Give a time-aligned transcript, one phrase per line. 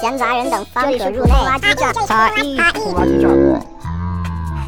[0.00, 1.32] 闲杂人等方可入内。
[1.32, 2.72] 垃圾站，哈一垃
[3.06, 3.60] 圾站。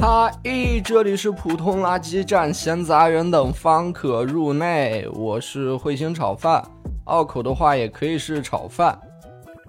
[0.01, 5.09] 哈咦，这里是普通垃圾站，闲杂人等方可入内。
[5.15, 6.63] 我是彗星炒饭，
[7.07, 8.99] 拗口的话也可以是炒饭。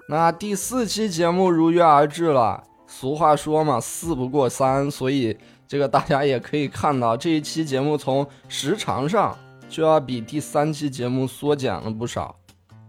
[0.08, 2.62] 那第四期节目如约而至了。
[2.96, 9.36] 俗话说嘛，四不过三，所以这个大家也可以看到，这一期节目从时长上
[9.68, 12.36] 就要比第三期节目缩减了不少。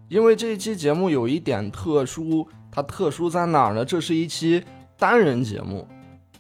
[0.08, 3.84] 因为这一期节目有一点特殊，它特殊在哪儿呢？
[3.84, 4.64] 这是一期
[4.96, 5.88] 单人节目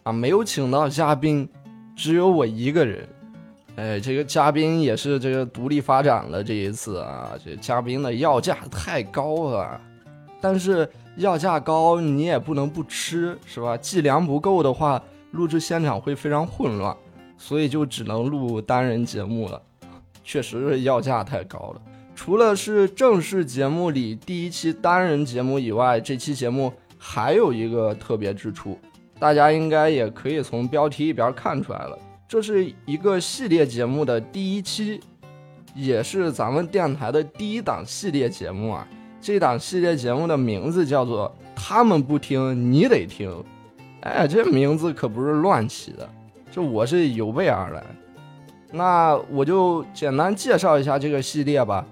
[0.03, 1.49] 啊，没有请到嘉宾，
[1.95, 3.09] 只有我一个人。
[3.77, 9.81] 哎，这个嘉宾也是这个独立发展了这一次啊，这嘉宾的要价太高了。
[10.39, 10.87] 但是
[11.17, 13.77] 要价高，你也不能不吃，是吧？
[13.77, 15.01] 计量不够的话，
[15.31, 16.95] 录制现场会非常混乱，
[17.37, 19.61] 所以就只能录单人节目了。
[20.23, 21.81] 确实是要价太高了。
[22.15, 28.79] 除了是正式节目里第一期单人节目以外，这期节目还有一个特别之处，
[29.19, 31.97] 大家应该也可以从标题里边看出来了。
[32.27, 34.99] 这是一个系列节目的第一期，
[35.75, 38.87] 也是咱们电台的第一档系列节目啊。
[39.25, 43.43] 这档系列节目的名字叫做“他们不听，你得听”。
[44.01, 46.07] 哎，这名字可不是乱起的，
[46.51, 47.83] 这我是有备而来。
[48.71, 51.83] 那我就简单介绍一下这个系列吧。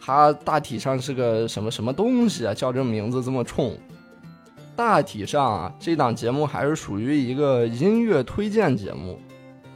[0.00, 2.52] 它大体上是个什么什么东西啊？
[2.52, 3.78] 叫这名字这么冲。
[4.74, 9.16] 大体上啊，这档节目还是属于一个音乐推荐节目。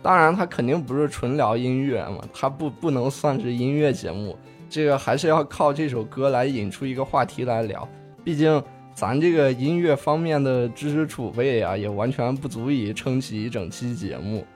[0.02, 4.36] 当然，它肯定不是纯聊音乐嘛，它不不能算是音乐节目。
[4.72, 7.86] 这个还是要靠这首歌来引出一个话题来聊，
[8.24, 8.60] 毕竟
[8.94, 14.46] 咱这个音乐方面的知识储备啊，也完全不足以撑起一整期节目。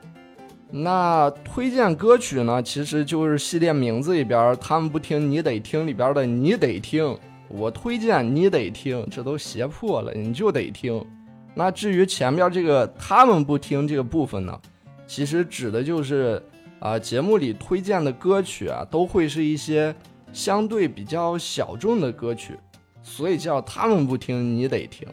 [0.71, 7.15] 那推荐歌曲呢，其实就是系列名字里边“他们不听，你得听”里边的“你得听”，
[7.49, 11.05] 我推荐你得听，这都胁迫了，你就得听。
[11.53, 14.59] 那至于前边这个“他们不听”这个部分呢，
[15.07, 16.43] 其实指的就是。
[16.79, 19.93] 啊，节目里推荐的歌曲啊，都会是一些
[20.33, 22.59] 相对比较小众的歌曲，
[23.03, 25.07] 所以叫他们不听，你得听。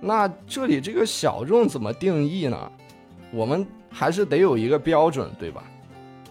[0.00, 2.72] 那这里这个小众怎么定义呢？
[3.30, 5.64] 我们还是得有一个标准，对吧？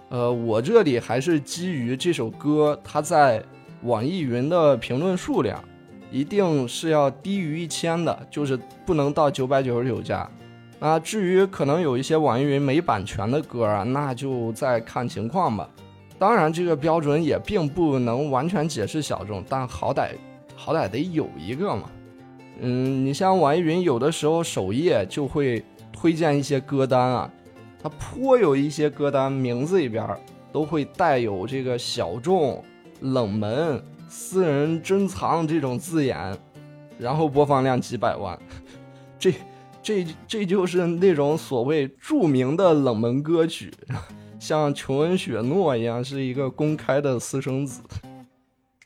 [0.09, 3.43] 呃，我这里还是基于这首歌它在
[3.81, 5.61] 网易云的评论数量，
[6.11, 10.29] 一定是要低于一千的，就是不能到九百九十九加。
[10.79, 15.67] 那，至于可能有一些网易云没版权的歌啊，那就再看情况吧。
[16.23, 20.11] 当然，这个标准也并不能完全解释小众，但好歹
[20.55, 21.91] 好歹得有一个嘛。
[22.61, 25.61] 嗯，你像网易云有的时候首页就会
[25.91, 27.29] 推荐一些歌单啊，
[27.77, 30.07] 它颇有一些歌单名字里边
[30.49, 32.63] 都会带有这个小众、
[33.01, 36.17] 冷门、私人珍藏这种字眼，
[36.97, 38.39] 然后播放量几百万，
[39.19, 39.33] 这。
[39.85, 43.69] 这这就是那种所谓著名的冷门歌曲，
[44.43, 47.81] 像琼恩·雪诺一样是一个公开的私生子。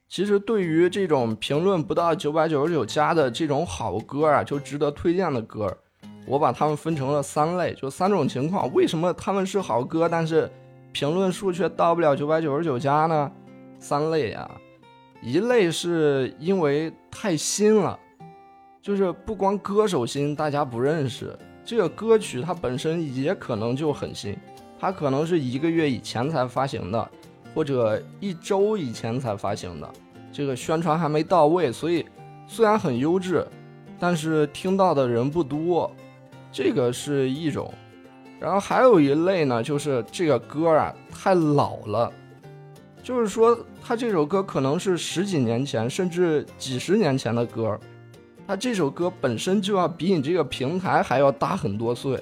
[0.07, 5.75] 其实对于这种评论不到九百九十九加的这种好歌啊，就值得推荐的歌，
[6.27, 8.71] 我把它们分成了三类，就三种情况。
[8.71, 10.47] 为什么他们是好歌，但是
[10.91, 13.31] 评论数却到不了九百九十九加呢？
[13.79, 14.47] 三类啊，
[15.23, 17.99] 一类是因为太新了。
[18.79, 21.35] 就是不光歌手新，大家不认识
[21.65, 24.37] 这个歌曲，它本身也可能就很新，
[24.79, 27.09] 它可能是一个月以前才发行的，
[27.53, 29.89] 或者一周以前才发行的，
[30.31, 32.05] 这个宣传还没到位，所以
[32.47, 33.45] 虽然很优质，
[33.99, 35.91] 但是听到的人不多，
[36.51, 37.73] 这个是一种。
[38.39, 42.13] 然后还有一类呢，就是这个歌啊太老了，
[43.01, 47.79] 就是说他这首歌可能是十几年前甚至几十年前的歌。
[48.45, 52.17] 他这首歌本身就要比你这个平台还要大很多岁，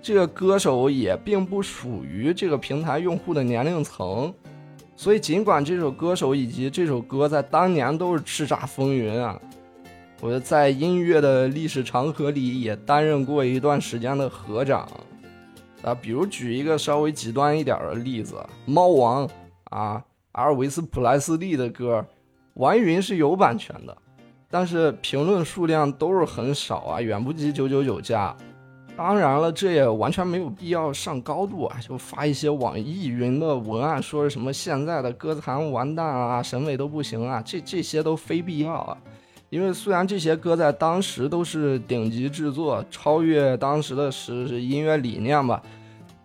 [0.00, 4.32] 这个歌手也并不属于这个平台用户的年龄层，
[4.96, 9.38] 所以尽管这首歌手以及这首歌在当年都是叱咤风云啊，
[10.20, 14.88] 我在音乐的历史长河里也担任过一段时间的合长
[15.82, 19.28] 啊，比如举一个稍微极端一点的例子，猫王
[19.64, 20.02] 啊，
[20.32, 22.04] 阿尔维斯普莱斯利的歌，
[22.54, 23.96] 网易云是有版权的。
[24.50, 28.34] 但是评论数量都是很少啊，远不及九九九加。
[28.98, 38.98] 当然了，这也完全没有必要上高度啊，就发一些网易云的文案，说什么现在的歌坛完蛋啊，审美都不行啊，这这些都非必要啊。
[39.50, 45.62] 因为虽然这些歌在当时都是顶级制作，超越当时的是音乐理念吧，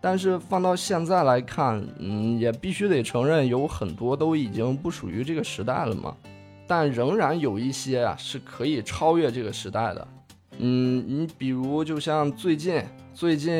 [0.01, 6.17] 但是放到现在来看，嗯，也必须得承认有很多都已经不属于这个时代了嘛。
[6.65, 10.07] 但仍然有一些啊是可以超越这个时代的。
[10.59, 12.81] 嗯，你比如就像最近
[13.13, 13.53] 最近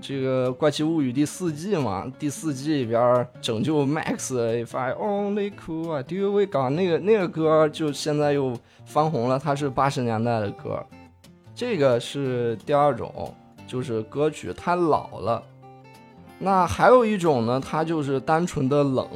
[0.00, 8.56] 这个《怪奇物语》第四季嘛，第四季里边拯救 Max，If I Only Could，Do We Got 那个那个歌就现在又
[8.86, 10.84] 翻红了，它是八十年代的歌。
[11.54, 13.34] 这个是第二种，
[13.66, 15.42] 就是歌曲太老了。
[16.38, 19.06] 那还有一种呢，它就是单纯的冷，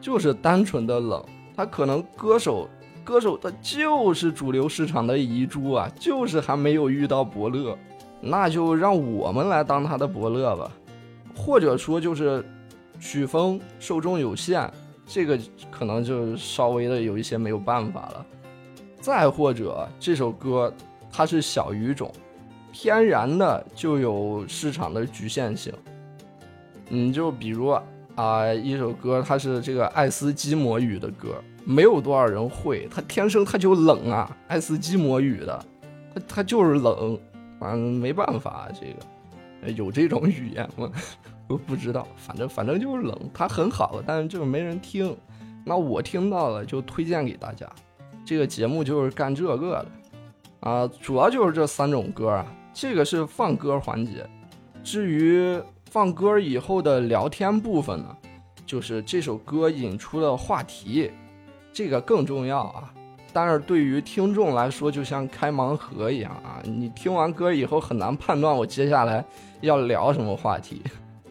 [0.00, 1.24] 就是单纯的冷，
[1.56, 2.68] 它可能歌手。
[3.10, 7.76] 歌手他就是主流市场的遗珠啊，就是还没有遇到伯乐，
[8.20, 10.70] 那就让我们来当他的伯乐吧。
[11.34, 12.44] 或者说就是
[13.00, 14.70] 曲风受众有限，
[15.04, 15.36] 这个
[15.72, 18.24] 可能就稍微的有一些没有办法了。
[19.00, 20.72] 再或者这首歌
[21.10, 22.12] 它是小语种，
[22.72, 25.74] 天然的就有市场的局限性。
[26.88, 27.76] 你就比如
[28.14, 31.34] 啊，一首歌它是这个爱斯基摩语的歌。
[31.64, 35.64] 没有多少人会，他天生他就冷啊，爱斯基摩语的，
[36.14, 37.18] 他他就是冷，
[37.58, 38.86] 反正没办法，这
[39.66, 40.90] 个有这种语言吗？
[41.48, 45.16] 我不知道，反正反正就是冷，他很好，但是就是没人听。
[45.64, 47.68] 那我听到了就推荐给大家，
[48.24, 49.86] 这个节目就是干这个的
[50.60, 54.24] 啊，主要就是这三种歌啊，这个是放歌环节。
[54.82, 55.60] 至于
[55.90, 58.16] 放歌以后的聊天部分呢，
[58.64, 61.10] 就是这首歌引出的话题。
[61.72, 62.92] 这个更重要啊！
[63.32, 66.60] 但是对于听众来说，就像开盲盒一样啊！
[66.64, 69.24] 你听完歌以后很难判断我接下来
[69.60, 70.82] 要聊什么话题，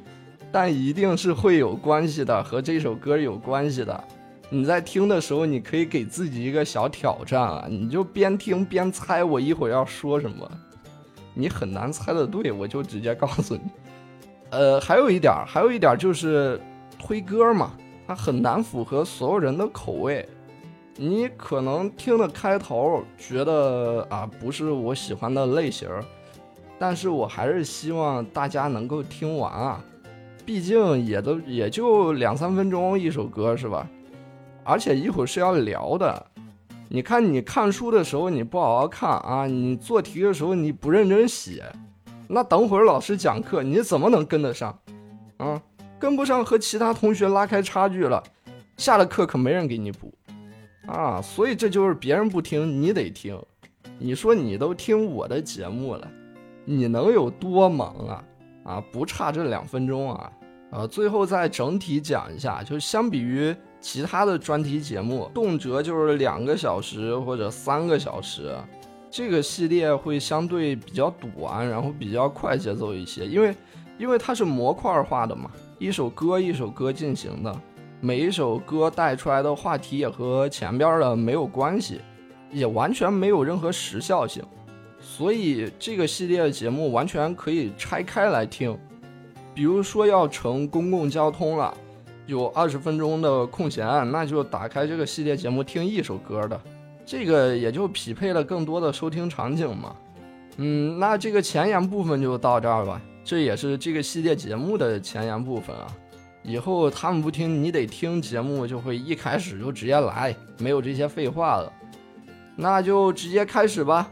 [0.52, 4.04] 但一定是会有关系的，和这首歌有关系的。
[4.50, 7.68] 你在听的时候，你可以给自己一个小挑战啊！
[7.70, 10.50] 你就边听边猜我一会儿要说什么，
[11.34, 13.62] 你很难猜的对，我就直接告诉你。
[14.52, 16.60] 呃，还有一点，还有一点就是
[16.98, 17.74] 推歌嘛。
[18.10, 20.28] 它很难符合所有人的口味，
[20.96, 25.88] 你可能听的开头觉得啊不是我喜欢的类型，
[26.80, 29.86] 但是我还是希望大家能够听完啊，
[30.44, 33.88] 毕竟也都也就两三分钟一首歌是吧？
[34.64, 36.26] 而且一会儿是要聊的，
[36.88, 41.64] 你看你看书的时候你不好好看啊，你做题的时候你不认真写，
[42.28, 44.80] 那等会儿老师讲课你怎么能跟得上
[45.38, 45.62] 啊？
[46.00, 48.24] 跟不上和其他同学拉开差距了，
[48.78, 50.14] 下了课可没人给你补，
[50.88, 53.38] 啊，所以这就是别人不听你得听。
[53.98, 56.10] 你说你都听我的节目了，
[56.64, 58.24] 你能有多忙啊？
[58.64, 60.32] 啊，不差这两分钟啊！
[60.72, 68.56] 啊，最后再整体讲一下，就相比于其他的专题节目，动辄就是两个小时或者三个小时，
[69.10, 73.56] 这个系列会相对比较短，然后比较快节奏一些，因为
[73.98, 75.52] 因为它是模块化的嘛。
[75.80, 77.56] 一首歌一首歌进行的，
[78.02, 82.02] 每一首歌带出来的话题也和前边的没有关系，
[82.52, 84.44] 也完全没有任何时效性，
[85.00, 88.78] 所以这个系列的节目完全可以拆开来听。
[89.56, 91.74] 比如说要乘公共交通了，
[92.26, 96.60] 有二十分钟的空闲，那就打开这个系列节目听一首歌的，
[97.06, 99.96] 这个也就匹配了更多的收听场景嘛。
[100.58, 103.02] 嗯，那这个前言部分就到这儿吧。
[103.24, 105.88] 这也是这个系列节目的前言部分啊，
[106.42, 111.72] 以后他们不听你得听节目，就会一开始就直接来，没有这些废话了，
[112.56, 114.10] 那就直接开始吧。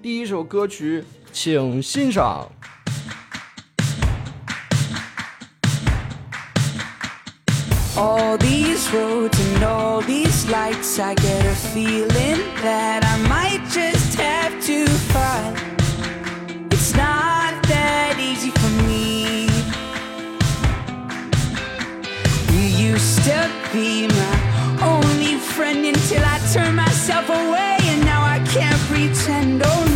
[0.00, 2.50] 第一首歌曲，请欣赏。
[23.72, 29.62] Be my only friend until I turn myself away, and now I can't pretend.
[29.64, 29.95] Oh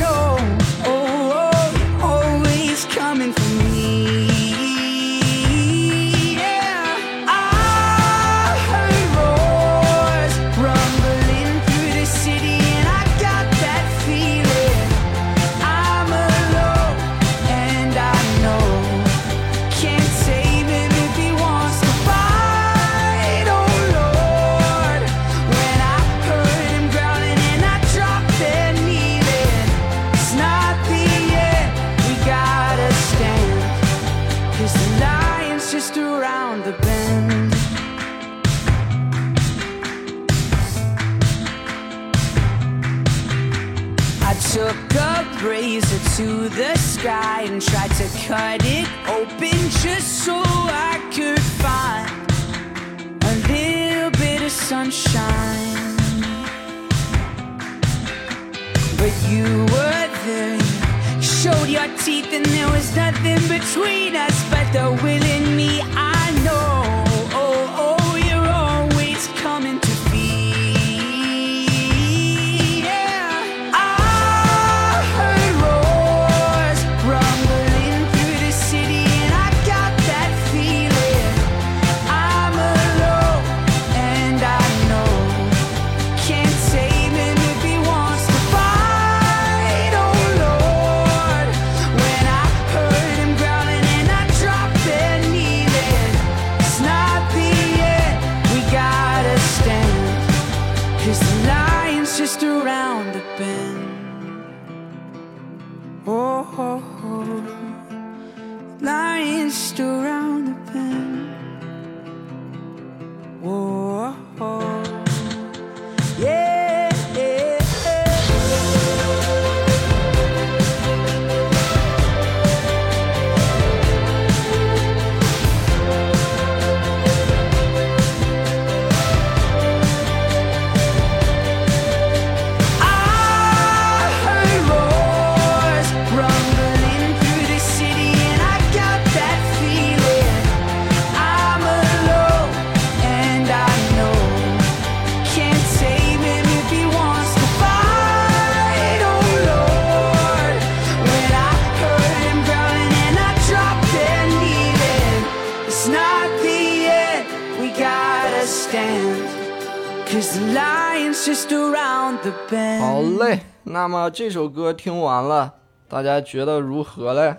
[164.11, 165.55] 这首歌听完了，
[165.89, 167.37] 大家觉得如何嘞？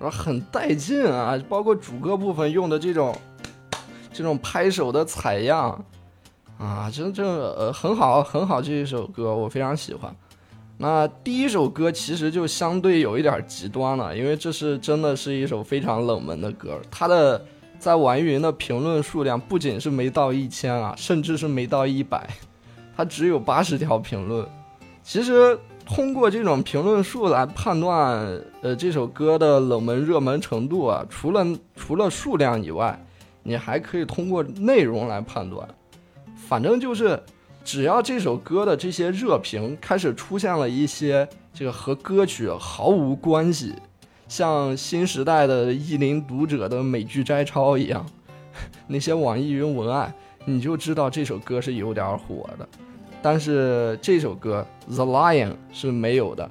[0.00, 3.16] 说很带劲啊，包括主歌部分用的这种
[4.12, 5.84] 这种拍手的采样
[6.58, 10.14] 啊，真正呃很好很好，这一首歌我非常喜欢。
[10.76, 17.42] 那第一首歌其实就相对有一点极端了，因为这是真的是一首非常冷门的歌，它的
[17.78, 22.28] 在网易云的评论数量不仅是没到一千啊，甚至是没到一百，
[22.96, 24.46] 它只有八十条评论。
[25.02, 32.98] 其实通过这种评论数来判断，呃，这首歌的冷门热门程度啊，除了除了数量以外，
[33.42, 35.68] 你还可以通过内容来判断。
[36.34, 37.22] 反正就是，
[37.62, 43.74] 只要这首歌的这些热评开始出现了一些这个和歌曲毫无关系，
[44.26, 48.04] 像新时代的意林读者的美剧摘抄一样，
[48.88, 50.12] 那些网易云文案，
[50.46, 52.66] 你就知道这首歌是有点火的。
[53.24, 56.44] 但是这首歌《The Lion》是没有的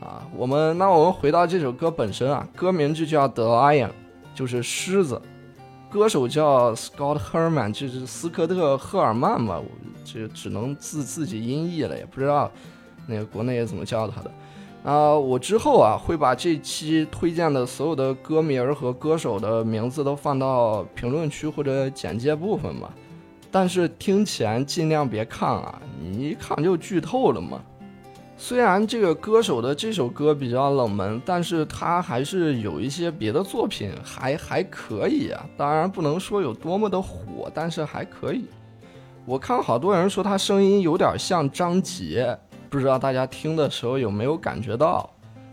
[0.00, 0.26] 啊。
[0.36, 3.86] 我们那我们回到这首歌本身啊，歌名就叫《The Lion》，
[4.34, 5.22] 就是狮子。
[5.88, 9.66] 歌手叫 Scott Herman，就是斯科特·赫尔曼吧，我
[10.04, 12.50] 这只能自自己音译了，也不知道
[13.06, 14.30] 那个国内怎么叫他的。
[14.82, 22.92] 啊、我之后啊会把这期推荐的所有的歌名儿和歌手的名字都放到评论区或者简介部分吧。
[23.58, 27.58] 但是听前尽量别看啊，你一看就剧透了嘛。
[28.36, 35.42] 虽然这个歌手的这首歌比较冷门，但是他还是有一些别的作品还还可以啊。
[35.56, 38.44] 当然不能说有多么的火，但是还可以。
[39.24, 45.08] 我看好多人说他声音有点像张杰，不知道大家听的时候有没有感觉到？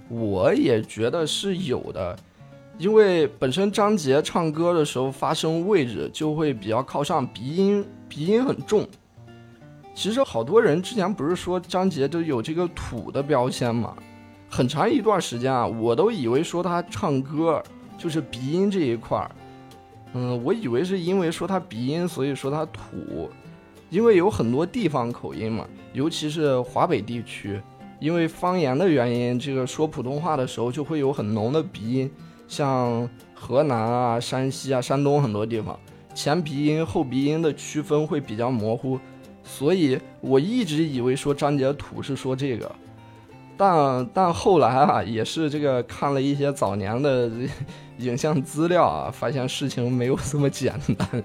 [0.10, 2.14] 我也觉得是有的，
[2.78, 8.88] 因为本身张杰唱歌的时候发声位置就会比较靠上，鼻音鼻音很重。
[9.96, 13.96] 其实好多人之前不是说张杰都有这个土的标签嘛？
[14.50, 17.62] 很长一段时间啊，我都以为说他唱歌
[17.98, 19.32] 就是鼻音这一块儿，
[20.14, 23.30] 嗯，我以为是因为说他鼻音，所以说他土，
[23.90, 27.62] 因为有很多地方口音嘛，尤其是华北地区，
[28.00, 32.12] 因为方言的原因，这个说普通话的时候就会有很浓的鼻音，
[32.54, 35.80] 像河南啊、山西啊、山东很多地方，
[36.14, 39.00] 前鼻音后鼻音的区分会比较模糊。
[39.44, 42.72] 所以我一直以为说张杰土是说这个，
[43.58, 47.30] 但但后来啊，也是这个看了一些早年的
[47.98, 51.24] 影像资料啊，发现事情没有这么简单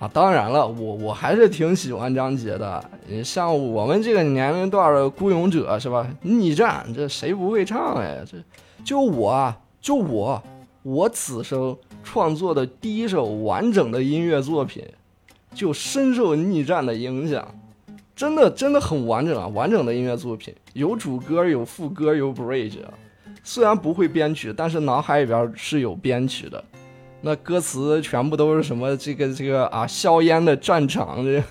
[0.00, 0.10] 啊。
[0.12, 2.84] 当然了，我我还是挺喜欢张杰的。
[3.24, 6.06] 像我们这个年龄段的孤勇者是吧？
[6.22, 8.16] 逆战这谁不会唱呀？
[8.26, 8.36] 这
[8.84, 10.42] 就我，就我，
[10.82, 14.84] 我此生创作的第一首完整的音乐作品。
[15.54, 17.58] 就深受逆战的影响，
[18.14, 19.48] 真的真的很完整啊！
[19.48, 22.76] 完整的音乐作品，有主歌，有副歌，有 bridge，
[23.42, 26.62] 虽然不会编曲，但是脑海里边是有编曲的。
[27.22, 31.42] 那歌词全部都是什么这个这个啊，硝烟的战场，这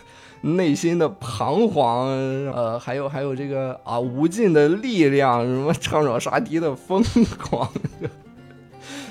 [0.42, 2.08] 内心的彷徨，
[2.54, 7.04] 呃，还有还有这个啊，无尽的力量，什么唱爪沙堤的疯
[7.38, 7.68] 狂，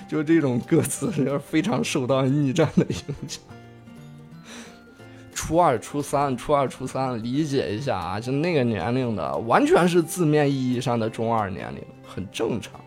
[0.08, 3.42] 就这种歌词是非常受到逆战的影响。
[5.34, 12.80] 初二、初三、初二、初三，理解一下啊，就那个年龄的，完全是字面意义上的中二年龄，很正常。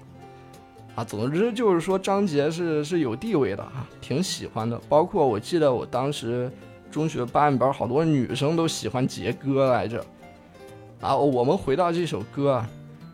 [0.95, 4.77] 啊，总之就是说张杰是是有地位的啊，挺喜欢的。
[4.89, 6.51] 包括我记得我当时
[6.91, 10.03] 中学班里边好多女生都喜欢杰哥来着。
[10.99, 12.69] 啊，我们回到这首歌啊，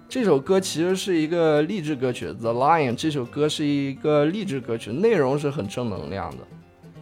[0.07, 6.37] 这首歌其实是一个励志歌曲，《The Lion》这首歌是一个励志歌曲，内容是很正能量的。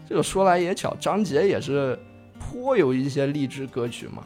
[0.07, 1.97] 这个说来也巧，张杰也是
[2.39, 4.23] 颇有一些励志歌曲嘛，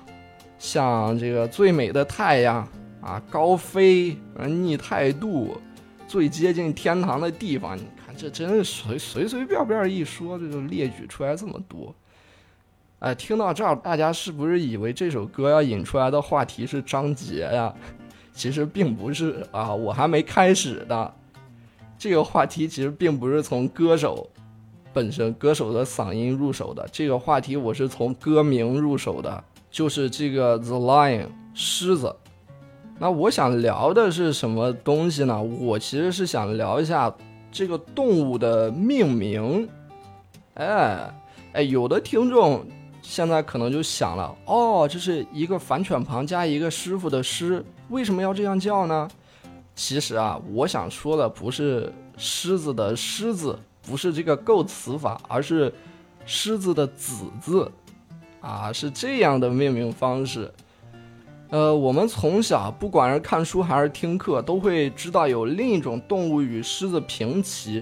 [0.57, 2.67] 像这个《最美的太阳》
[3.05, 5.55] 啊，《高飞》啊，《逆态度》。
[6.07, 11.93] 最接近天堂的地方，你看这真是随随随便便一说，这就列举出来这么多。
[12.99, 17.75] 哎，听到这儿，大家是不是以为这首歌要引出来的话题是张杰呀？
[18.37, 21.13] 其实并不是啊，我还没开始的。
[21.97, 24.29] 这个话题其实并不是从歌手
[24.93, 31.25] 本身、歌手的嗓音入手的，这个话题我是从歌名入手的，就是这个 The Lion
[31.55, 32.15] 狮子。
[32.99, 35.41] 那我想聊的是什么东西呢？
[35.41, 37.11] 我其实是想聊一下
[37.51, 39.67] 这个动物的命名。
[40.53, 41.11] 哎
[41.53, 42.63] 哎，有的听众
[43.01, 49.07] 现在可能就想了，哦，这是一个反犬旁加一个师傅的师，为什么要这样叫呢？
[49.75, 55.73] 其实啊，我想说的不是狮子的狮子，不是这个构词法，而是
[56.25, 57.71] 狮子的子字，
[58.41, 60.51] 啊，是这样的命名方式。
[61.49, 67.81] 呃，我们从小不管是看书还是听课，都会知道有另一种动物与狮子平齐，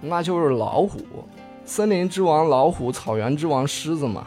[0.00, 1.00] 那就是老虎。
[1.64, 4.26] 森林之王老虎，草原之王狮子嘛。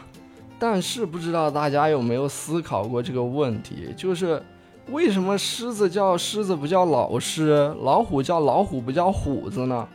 [0.58, 4.42] 但是不知道大家有没有思考过这个问题，就是
[4.90, 9.86] 为什么狮子叫狮子不叫老狮，老虎叫老虎不叫虎子呢？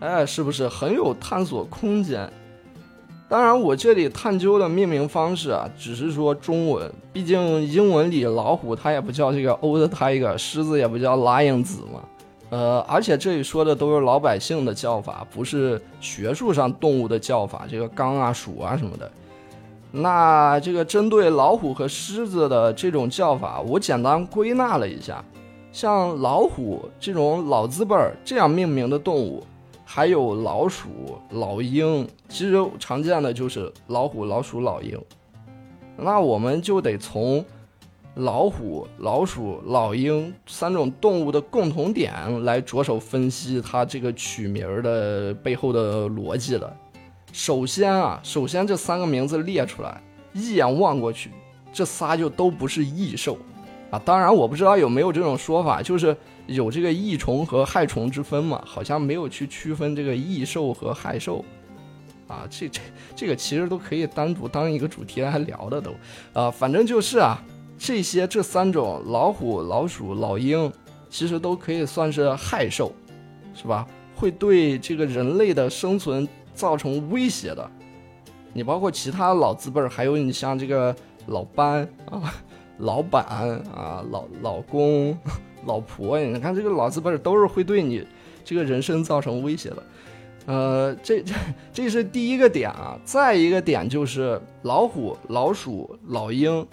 [0.00, 2.30] 哎，是不是很有探索空间？
[3.26, 12.00] 当然，我这里探究的命名方式啊，只是说中文，毕竟英文里老虎它也不叫这个 old tiger，狮子也不叫 lion 子嘛。
[12.50, 19.10] 呃，而且这里说的都是老百姓的叫法，不是学术上动物的叫法，这个刚啊、鼠啊什么的。
[19.96, 25.24] 那这个针对老虎和狮子的这种叫法，我简单归纳了一下，
[25.70, 29.44] 像老虎这种老字辈儿这样命名的动物。
[29.84, 30.88] 还有老鼠、
[31.30, 35.00] 老鹰，其实常见的就是老虎、老鼠、老鹰。
[35.96, 37.44] 那我们就得从
[38.16, 42.12] 老虎、老鼠、老鹰三种动物的共同点
[42.44, 46.76] 来着手分析它这个取名儿的背后的逻辑了。
[47.34, 50.00] 首先啊，首先这三个名字列出来，
[50.32, 51.32] 一眼望过去，
[51.72, 53.36] 这仨就都不是异兽
[53.90, 54.00] 啊。
[54.04, 56.16] 当然，我不知道有没有这种说法，就是。
[56.46, 58.62] 有这个益虫和害虫之分嘛？
[58.66, 61.42] 好像没有去区分这个益兽和害兽，
[62.28, 62.82] 啊，这这
[63.16, 65.94] 这个其实都可以单独当一个主题来聊的都，
[66.34, 67.42] 啊，反正就是啊，
[67.78, 70.70] 这些这三种老虎、老鼠、老鹰，
[71.08, 72.92] 其实都可以算是害兽，
[73.54, 73.86] 是吧？
[74.14, 77.70] 会对这个人类的生存造成威胁的。
[78.52, 80.94] 你包括其他老字辈儿，还有你像这个
[81.26, 82.34] 老班啊、
[82.78, 83.24] 老板
[83.74, 85.16] 啊、老老公。
[85.66, 88.06] 老婆，你看这个老字辈都是会对你
[88.44, 89.82] 这个人生造成威胁的，
[90.44, 91.34] 呃，这这
[91.72, 93.00] 这是第一个点啊。
[93.02, 96.66] 再一个点就是老虎、老鼠、老鹰，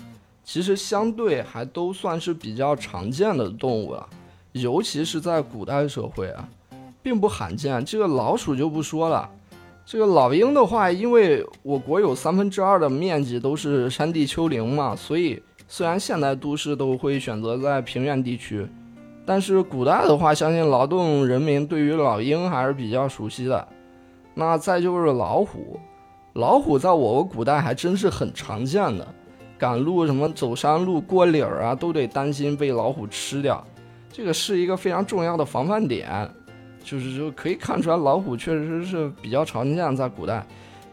[0.44, 4.06] 其实相对还都算是比较常见的动物了，
[4.52, 6.50] 尤其是在古代社会啊，
[7.02, 7.86] 并不罕见。
[7.86, 9.32] 这个老鼠就不说了，
[9.92, 18.66] 这个老鹰的话，因为我国有三分之二的面积都是山地丘陵嘛，所以虽然现代都市都会选择在平原地区。
[19.26, 23.68] 但是古代的话，相信劳动人民对于老鹰还是比较熟悉的。
[24.34, 25.78] 那再就是老虎，
[26.36, 29.06] 老虎在我国古代还真是很常见的，
[29.58, 33.62] 赶路什么走山路过岭儿啊，都得担心被老虎吃掉，
[34.10, 36.34] 这个是一个非常重要的防范点。
[36.84, 40.46] 就是就可以看出来，老虎确实是比较常见在古代。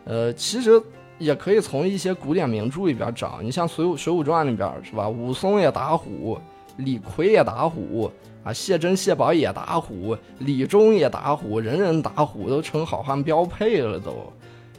[0.05, 0.81] 呃，其实
[1.18, 5.09] 也可以从一些古典名著里边找，你像《水浒水浒传》里边是吧？
[5.09, 6.38] 武松也打虎。
[6.77, 8.09] 李逵也打虎
[8.44, 14.14] 啊，谢珍、谢宝也打虎，李忠也打虎，人人打虎都成好汉标配了都。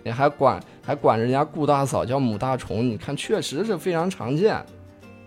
[0.01, 4.63] 你还管还管人家顾大嫂叫母大虫，你看确实是非常常见。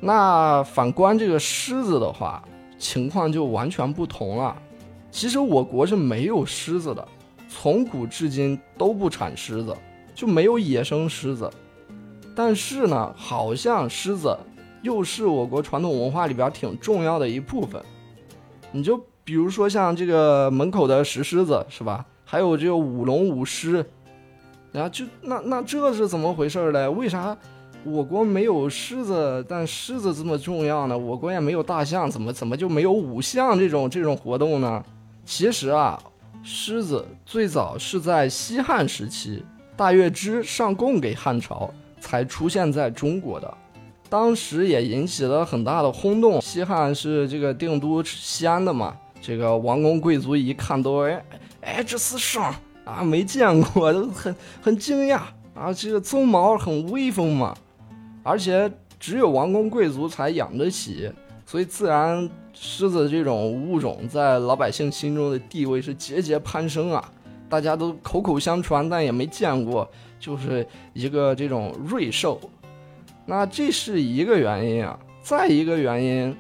[0.00, 2.42] 那反观这个狮子的话，
[2.78, 4.56] 情况就完全不同了。
[5.12, 7.06] 其实我国是没有狮子的，
[7.46, 9.76] 从古至今都不产狮子，
[10.14, 11.48] 就没有野生狮子。
[12.34, 14.34] 但是呢，好像狮子
[14.80, 17.80] 又是我国传统文化里边挺重要的一部分。
[18.72, 22.06] 你就比如说像这个门口的石狮子是吧？
[22.24, 23.84] 还有这个舞龙舞狮，
[24.72, 26.88] 然后就那那这是怎么回事嘞？
[26.88, 27.36] 为啥
[27.84, 30.96] 我国没有狮子，但狮子这么重要呢？
[30.96, 34.82] 我国也没有大象，怎么怎么就没有舞象这种这种活动呢？
[35.24, 36.02] 其实啊，
[36.42, 39.44] 狮子最早是在西汉时期，
[39.76, 41.72] 大月支上贡给汉朝。
[42.04, 43.56] 才出现在中国的，
[44.08, 46.40] 当时也引起了很大的轰动。
[46.42, 51.24] 西汉是这个定都西安的嘛，这个王公贵族一看都哎
[51.60, 53.04] 哎，这是啥啊？
[53.04, 55.20] 没见过，都很很惊讶
[55.54, 55.72] 啊！
[55.72, 57.56] 这个鬃毛很威风嘛，
[58.24, 61.08] 而且只有王公贵族才养得起，
[61.46, 62.28] 所以自然
[62.64, 67.12] 狮子这种物种在老百姓心中的地位是节节攀升啊！
[67.48, 69.86] 大家都口口相传，但也没见过。
[70.20, 72.40] 就是一个这种瑞兽，
[73.26, 74.96] 那这是一个原因啊。
[75.22, 76.36] 再一个原因，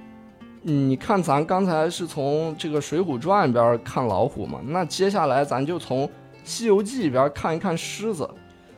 [0.62, 6.06] 你看咱刚才是从这个《水浒传》里边看老虎嘛，那接下来咱就从
[6.44, 8.30] 《西游记》里边看一看狮子。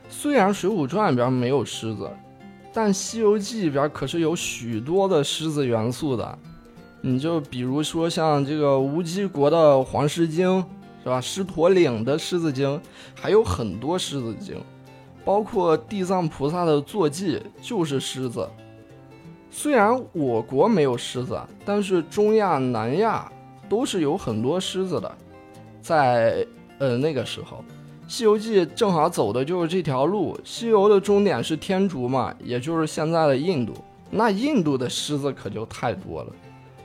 [0.09, 2.09] 虽然《水浒传》里边没有狮子，
[2.73, 6.39] 但《西游记》里边可是有许多的狮子元素的。
[7.07, 10.65] 你就比如说像这个乌鸡国的黄狮精，
[11.03, 11.21] 是吧？
[11.21, 12.81] 狮驼岭的狮子精，
[13.15, 14.57] 还有很多狮子精。
[15.23, 18.49] 包括地藏菩萨的坐骑就是狮子。
[19.51, 23.31] 虽然我国没有狮子，但是中亚、南亚
[23.69, 25.15] 都是有很多狮子的。
[25.83, 26.47] 在
[26.79, 27.59] 呃那个时候，
[28.09, 30.35] 《西游记》正好走的就是这条路。
[30.43, 33.75] 西游的终点是天竺嘛，也就是现在的印度。
[34.11, 36.33] 那印度的狮子可就太多了，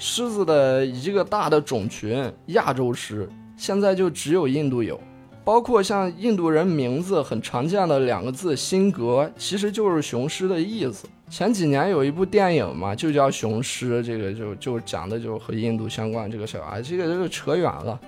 [0.02, 4.98] 狮子的一个大的种群——亚洲狮，现在就只有印度有。
[5.44, 11.06] 包括像印度人名字很常见的两个字“辛格”，其实就是雄狮的意思。
[11.30, 18.00] 前几年有一部电影嘛，就叫《雄狮》，这个就就讲的就和印度相关这个事儿啊，这个这个扯远了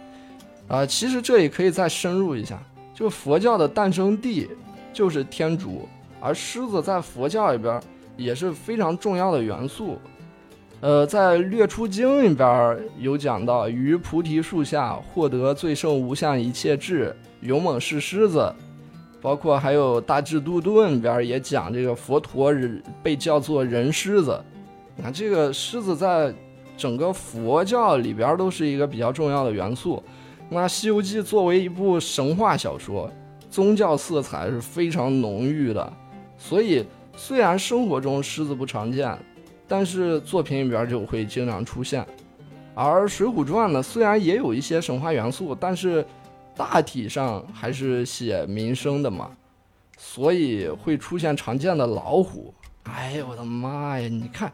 [0.69, 0.85] 啊。
[0.85, 2.57] 其实这也可以再深入一下，
[2.93, 4.47] 就佛教的诞生地
[4.93, 5.89] 就是天竺，
[6.21, 7.81] 而狮子在佛教里边
[8.15, 9.99] 也是非常重要的元素。
[10.81, 17.15] 呃，在《略出经》里边有讲到，于菩提树下获得最胜无相一切智。
[17.41, 18.51] 勇猛是狮子，
[19.21, 24.43] 包括还有《大智度论》里边也讲这个佛陀人被叫做人狮子。
[24.97, 26.33] 那这个狮子在
[26.75, 30.01] 整个佛教里边都是一个比较重要的元素。
[30.49, 33.07] 那《西游记》作为一部神话小说，
[33.51, 35.93] 宗教色彩是非常浓郁的。
[36.39, 36.83] 所以
[37.15, 39.15] 虽然生活中狮子不常见，
[39.71, 42.05] 但是作品里边就会经常出现。
[42.75, 46.05] 而《水浒传》呢，虽然也有一些神话元素，但是。
[46.53, 49.31] 大体上还是写民生的嘛，
[49.97, 52.53] 所以会出现常见的老虎。
[52.83, 54.07] 哎呀，我的妈呀！
[54.09, 54.51] 你看，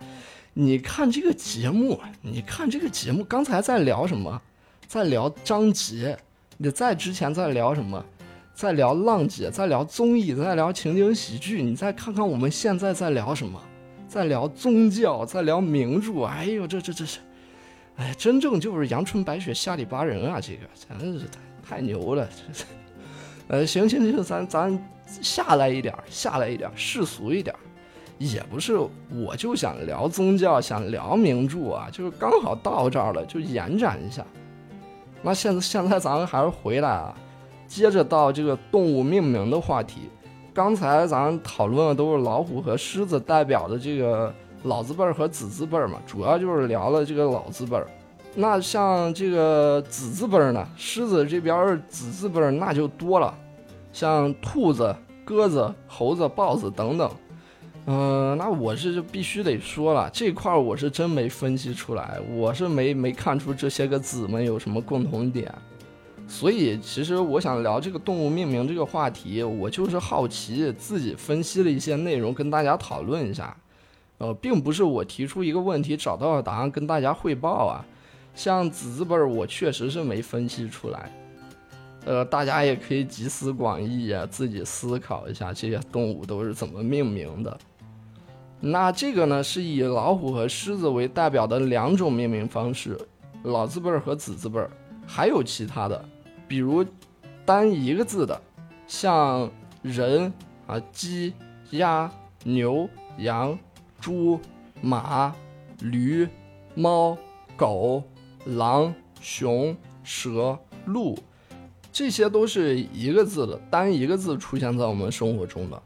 [0.54, 4.40] 你看这个节目，你看这个节目，刚才在聊什么？
[4.86, 6.16] 在聊张杰。
[6.58, 8.06] 你在之前在聊什么？
[8.54, 11.64] 在聊浪姐，在聊综艺，在聊情景喜剧。
[11.64, 13.60] 你再看看我们现在在聊什么？
[14.18, 16.24] 在聊宗教，在聊名著。
[16.24, 17.20] 哎呦，这这这是，
[17.98, 20.42] 哎，真正就是阳春白雪下里巴人啊！
[20.42, 20.62] 这个
[21.00, 21.38] 真是的。
[21.64, 22.64] 太牛了，这
[23.48, 27.56] 呃，行行行，咱咱下来一点，下来一点，世俗一点，
[28.18, 28.80] 也不是，
[29.12, 34.26] 我就想聊宗教，想聊名著啊，就是刚好到这儿了，就延展一下。
[35.22, 37.16] 那现在现在咱们还是回来啊，
[37.68, 40.10] 接着到这个动物命名的话题。
[40.58, 47.88] 刚才咱讨论的都是老虎和狮子代表的这个老字辈儿和子字辈儿嘛，主要就是聊了这个老字辈儿。
[48.34, 53.32] 那像这个子字辈儿呢，狮子这边子字辈儿那就多了，
[53.94, 57.12] 像兔子、鸽子、猴子、豹子等等。
[57.86, 65.54] 嗯，那我是就必须得说了，这块儿我是真没分析出来，我是没没看出这些个子们有什么共同点。
[66.28, 73.56] 所以其实我想聊这个动物命名这个话题，我就是好奇，自己分析了一些内容跟大家讨论一下。
[74.20, 77.86] 呃，并不是我提出一个问题找到了答案跟大家汇报啊。
[78.36, 81.12] 像子字辈儿，我确实是没分析出来。
[82.06, 87.58] 呃，大家也可以集思广益啊，自己思考一下这些动物都是怎么命名的。
[88.60, 92.98] 那这个呢，是以老虎和狮子为代表的两种命名方式，
[93.44, 94.70] 老字辈儿和子字辈儿，
[95.06, 96.04] 还有其他的，
[96.48, 96.86] 比如
[97.46, 98.42] 单一个字的，
[98.88, 99.50] 像
[99.82, 100.32] 人
[100.66, 101.34] 啊、鸡、
[101.72, 102.12] 鸭、
[102.44, 103.58] 牛、羊、
[104.00, 104.40] 猪、
[104.82, 105.36] 马、
[105.82, 106.28] 驴、
[106.76, 107.18] 猫。
[107.60, 108.04] 狗、
[108.46, 110.56] 狼、熊、蛇、
[110.86, 111.18] 鹿，
[111.92, 115.84] 这些都是一个字的，单一个字出现在我们生活中的。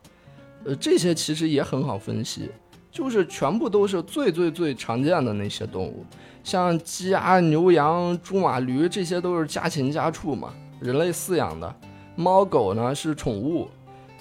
[0.66, 2.50] 呃，这些其实也很好分析，
[2.92, 6.06] 就是全部都是最最最常见的那些动物，
[6.44, 11.74] 像鸡鸭牛羊猪马驴，这些都是家禽家畜嘛，人类饲养的。
[12.18, 13.70] 猫狗呢是宠物，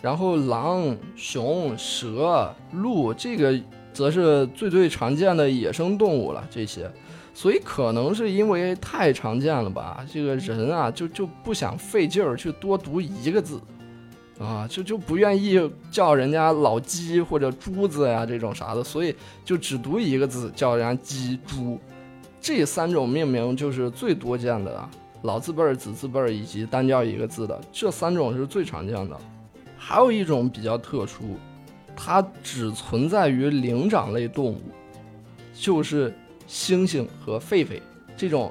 [0.00, 3.60] 然后狼、熊、蛇、鹿，这个
[3.92, 6.46] 则是最最常见的野生动物了。
[6.48, 6.88] 这些，
[7.34, 13.60] 所以可能是因为太常见了吧，这个人啊就就不想费劲儿去多读一个字。
[14.40, 21.78] 啊，就就不愿意叫人家老鸡或者猪子呀这种啥的，所以就只读一个字叫人家鸡猪，
[22.40, 24.88] 这三种命名就是最多见的，
[25.22, 29.16] 老字辈儿、子字辈儿以及单叫一个字的，这三种是最常见的。
[29.76, 31.36] 还有一种比较特殊，
[31.94, 34.62] 它只存在于灵长类动物，
[35.52, 36.14] 就是
[36.48, 37.78] 猩猩和狒狒
[38.16, 38.50] 这种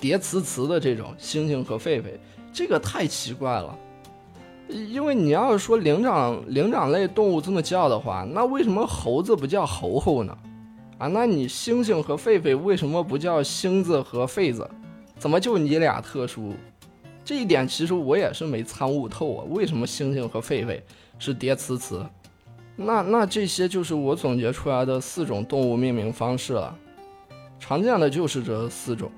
[0.00, 2.06] 叠词词的这种猩猩和狒狒，
[2.52, 3.78] 这个太奇怪了。
[4.70, 10.36] 因为你要说灵长灵长类动物这么叫的话，那为什么猴子不叫猴猴呢？
[10.98, 14.68] 啊，那你猩猩和狒狒为什么不叫星子和狒子？
[15.18, 16.52] 怎么就你俩特殊？
[17.24, 19.44] 这一点其实我也是没参悟透啊。
[19.50, 20.80] 为什么猩猩和狒狒
[21.18, 22.04] 是叠词词？
[22.76, 26.74] 那那这些就是我总结出来的四种动物命名方式了，
[27.58, 29.10] 常见的就是这四种。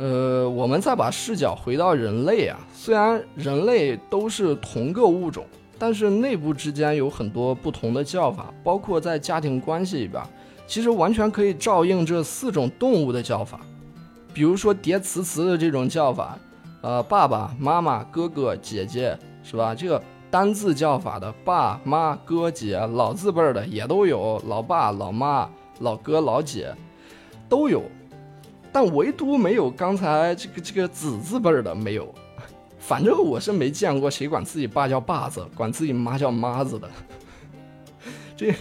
[0.00, 5.44] 呃，我们再把视角回到人类啊，虽然人类都是同个物种，
[5.78, 10.22] 但是内部之间有很多不同的叫法，包括在家庭关系里边，
[10.66, 13.60] 其实完全可以照应这四种动物的叫法。
[14.32, 16.38] 比如说叠词词的这种叫法，
[16.80, 19.74] 呃，爸爸妈妈、哥哥姐姐，是吧？
[19.74, 25.46] 这个单字叫法的爸妈哥姐，老字辈的也都有，老爸老妈、
[25.80, 26.74] 老哥老姐
[27.50, 27.82] 都有。
[28.72, 32.14] 但唯独没有刚才这个这个子字辈儿的没有，
[32.78, 36.88] 反正我是没见过谁管自己爸叫爸子，管自己妈叫妈子的，
[38.36, 38.54] 这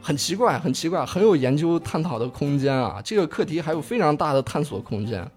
[0.00, 3.02] 很奇怪，很奇怪，很有研究探讨的空间啊！
[3.04, 5.28] 这个课题还有非常大的探索空间。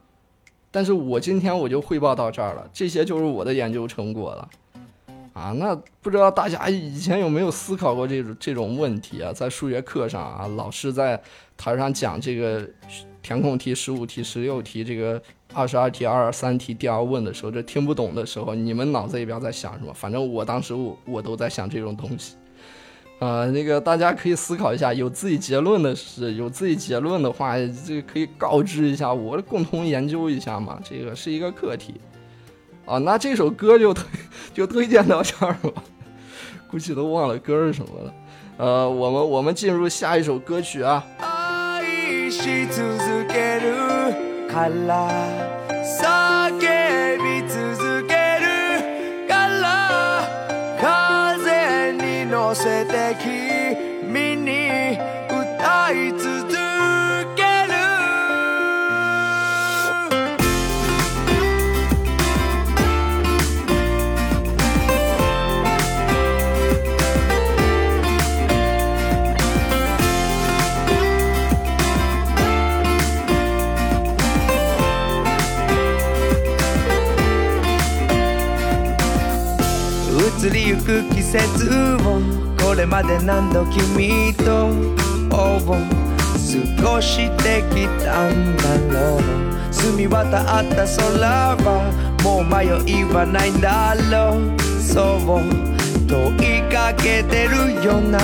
[0.69, 4.47] 但是我今天我就汇报到这儿了，这些就是我的研究成果了
[5.33, 5.51] 啊！
[5.57, 9.33] 那不知道大家以前有没有思考过这种这种问题啊？
[9.33, 11.19] 在数学课上啊，老师在
[11.57, 12.69] 台上讲这个。
[13.21, 15.21] 填空题十五题、十六题，这个
[15.53, 19.93] 二十二题、二十三题第二问的时候，这听不懂的时候，你们脑子里边在想什么？
[19.93, 22.35] 反正我当时我我都在想这种东西，
[23.19, 27.55] 啊，那个大家可以思考一下，有自己结论的是有自己结论的话，
[27.85, 31.93] 这个可以告知一下我，共同研究一下嘛，这个是一个课题，
[32.85, 34.05] 啊，那这首歌就推
[34.53, 35.83] 就推荐到这儿吧，
[36.67, 38.13] 估计都忘了歌是什么了，
[38.57, 41.05] 呃，我们我们进入下一首歌曲啊。
[42.31, 44.47] し続ける。
[44.49, 45.09] から
[45.83, 46.57] 叫
[47.17, 49.27] び続ける。
[49.27, 49.67] から
[50.79, 56.30] 風に乗せて君に歌い続け
[82.81, 84.69] れまで何度君と
[85.29, 85.75] を過
[86.83, 89.73] ごしてきたんだろう。
[89.73, 94.59] 澄み渡った空はもう迷いはないんだろう。
[94.81, 95.43] そう
[96.07, 98.19] 問いかけてるよな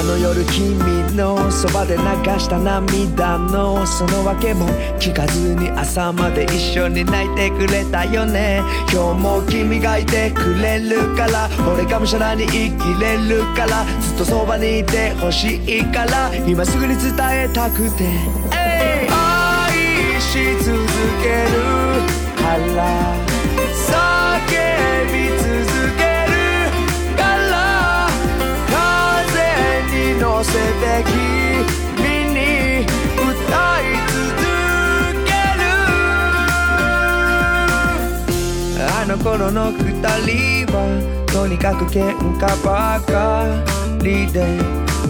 [0.00, 0.78] あの夜君
[1.14, 2.02] のそばで流
[2.38, 4.66] した涙のその訳も
[4.98, 8.62] 聞かずに朝まで一緒に泣いてくれたよね。
[8.90, 11.50] 今日も君がいてくれるから。
[11.70, 13.84] 俺がむしゃらに生きれるから。
[14.00, 16.34] ずっとそばにいてほしいから。
[16.34, 18.08] 今すぐに伝えたくて。
[18.56, 20.78] 愛し続
[21.20, 21.60] ける
[22.40, 23.14] から。
[23.84, 23.92] 叫
[25.12, 25.79] び続ける
[30.44, 30.58] せて
[31.96, 32.38] 君に
[33.16, 34.18] 歌い続
[35.24, 35.62] ける。
[38.82, 39.78] あの頃の二
[40.26, 40.76] 人は
[41.32, 43.12] とにかく喧嘩ばか
[44.02, 44.58] りで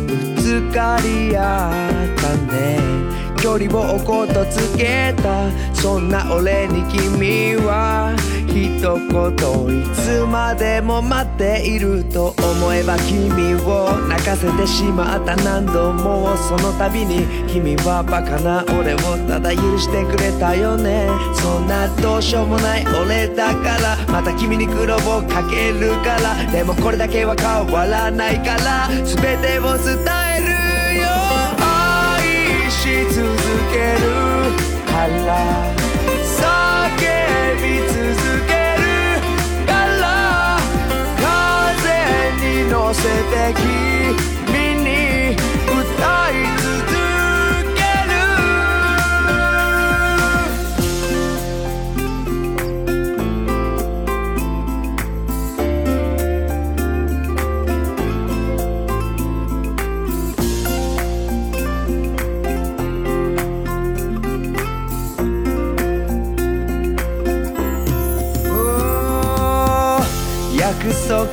[0.06, 0.42] ぶつ
[0.74, 3.19] かり合ったね。
[3.40, 5.50] 距離を置こうとつけた。
[5.74, 8.14] そんな俺に君は
[8.46, 21.08] 一言いつまでも待っていると思えば君を泣かせてしまった何度もその度に君はバカな俺をただ許してくれたよね。
[21.34, 26.52] そんなどうしようもない俺だからまた君に苦労をかけるから。
[26.52, 28.88] でもこれだけは変わらないから。
[29.04, 30.19] 全てを伝え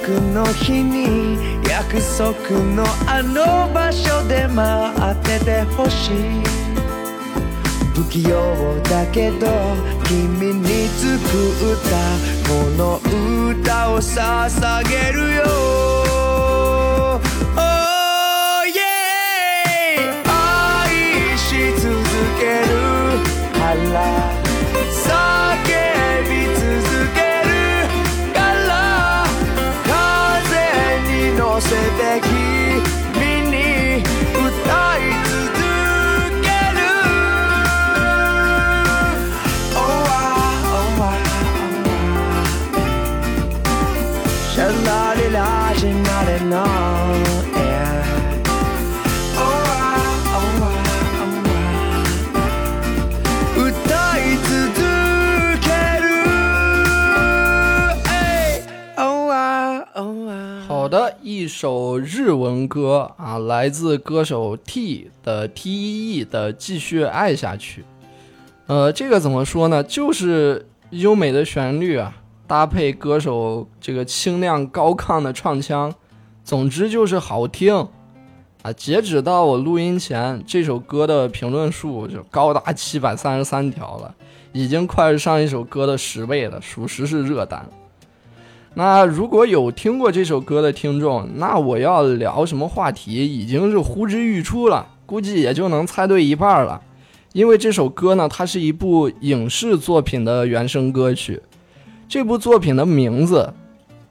[0.07, 1.37] 約束の日に
[1.69, 2.33] 約束
[2.75, 6.13] のあの場所で待っててほしい。
[7.93, 9.47] 不器用だけど
[10.05, 11.17] 君に作
[11.73, 11.97] った
[12.47, 13.01] この
[13.49, 15.66] 歌を捧げるよ。
[61.59, 67.81] 首日文歌啊，来自歌手 T 的 T E E 的《继续爱下去》。
[68.67, 69.83] 呃，这个怎么说呢？
[69.83, 72.15] 就是优美的旋律啊，
[72.45, 75.91] 搭配歌手这个清亮高亢的唱腔，
[76.43, 77.87] 总之就是好听
[78.61, 78.71] 啊！
[78.73, 84.13] 截止到我录音前，这首歌的评论数就高达七百三十三条了，
[84.53, 87.67] 已经快是上一首歌的十倍了，属实是热单。
[88.77, 96.79] 那如果有听过这首歌的听众，那我要聊什么话题已经是呼之欲出了，估计也就能猜对一半了。
[97.33, 101.41] 因为这首歌呢，它是一部影视作品的原声歌曲。
[102.07, 103.51] 这部作品的名字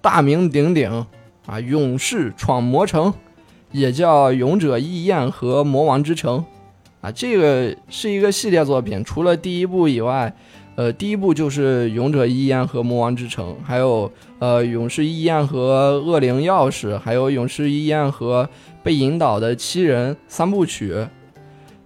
[0.01, 0.91] 大名鼎鼎
[1.47, 3.13] 啊，《勇士闯魔城》，
[3.71, 6.39] 也叫《勇者义彦》和《魔王之城》
[7.01, 7.13] 啊。
[7.13, 10.35] 这个是一个系列作品，除了第一部以外，
[10.77, 18.45] 呃，第一部就是《勇者义彦》和《魔王之城》，还有呃《勇士义彦》和《恶灵钥匙》，还有《勇士义彦》和
[18.83, 20.95] 《被引导的七人》三部曲。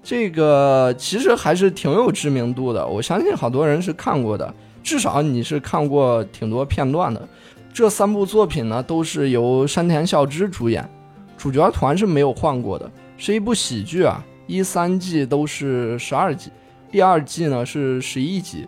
[0.02, 7.28] 这个其实还是挺有知名度的，我相信好多人是看过的，至少你是看过挺多片段的。
[7.72, 10.84] 这三部作品呢，都是由山田孝之主演，
[11.38, 16.50] 主角团是没有换过的，是一部喜剧啊，一三季都是十二集，
[16.90, 18.66] 第二季呢是十一集，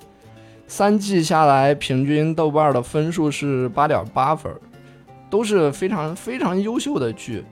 [0.72, 4.50] 三季下来平均豆瓣的分数是八点八分，
[5.28, 7.44] 都是非常非常优秀的剧。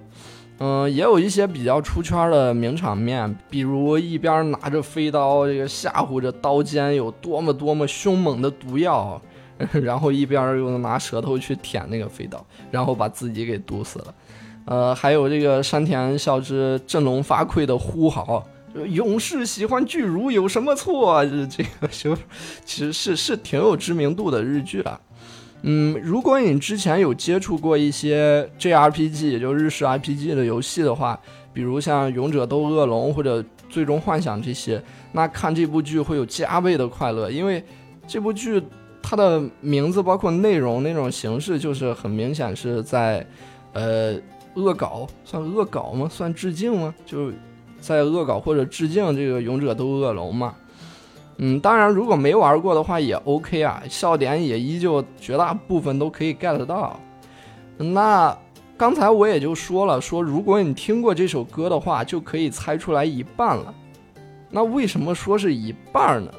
[0.58, 9.20] 嗯，也有一些比较出圈的名场面，比如一边拿着飞刀，这个吓唬着刀尖有多么多么凶猛的毒药，
[9.70, 14.14] 然后一边又拿舌头去舔那个飞刀，然后把自己给毒死了。
[14.64, 18.42] 呃，还有这个山田孝之振聋发聩的呼嚎
[18.88, 22.16] ：“勇士喜欢巨乳有什么错啊？”这这个就
[22.64, 25.00] 其实是是挺有知名度的日剧啊。
[25.62, 31.20] 嗯，如果你之前有接触过一些 JRPG，也就日式 RPG 的游戏的话，
[31.52, 37.62] 比如像《勇者斗恶龙》或者《最终幻想》这些，那看这部剧会有加倍的快乐，因为
[38.06, 38.62] 这部剧
[39.02, 43.26] 它的名字包括内容那种形式，就是很明显是在
[43.74, 44.18] 呃
[44.54, 46.08] 恶搞，算恶搞吗？
[46.10, 46.94] 算致敬吗？
[47.04, 47.30] 就
[47.80, 50.54] 在恶搞或者致敬这个《勇者斗恶龙》嘛。
[51.38, 57.00] 嗯，当然，如果没玩过的话也 OK 啊，笑点也依旧绝大部分都可以 get 到。
[57.78, 58.36] 那
[58.76, 63.74] 刚才我也就说了，说如果你听过这首歌的话，就可以猜出来一半了。
[64.50, 66.30] 那为什么说是一半呢？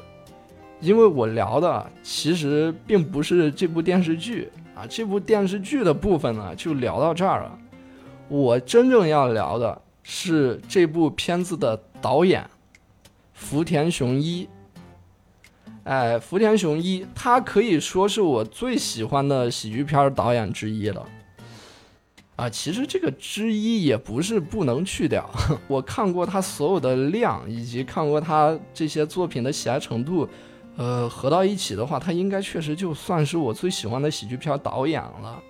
[0.80, 7.58] 因为我聊的其实并不是这部电视剧啊，这部电视剧的部分呢就聊到这儿了。
[8.28, 12.48] 我真正要聊的是这部片子的导演
[13.32, 14.48] 福田雄一。
[15.84, 21.04] 哎，福田雄一，他可以说是我最喜欢的喜剧片导演之一了。
[22.36, 25.28] 啊，其实这个之一也不是不能去掉，
[25.68, 30.28] 我看过他所有的量，以及看过他这些作品的喜爱程度，
[30.76, 35.42] 呃，合到一起的话，他应该确实就算是我最喜欢的喜剧片导演了。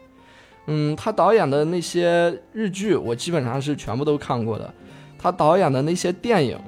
[0.67, 4.73] 嗯，他导演的那些日剧，我基本上是全部都看过的。
[5.19, 6.59] 他导演的那些电影，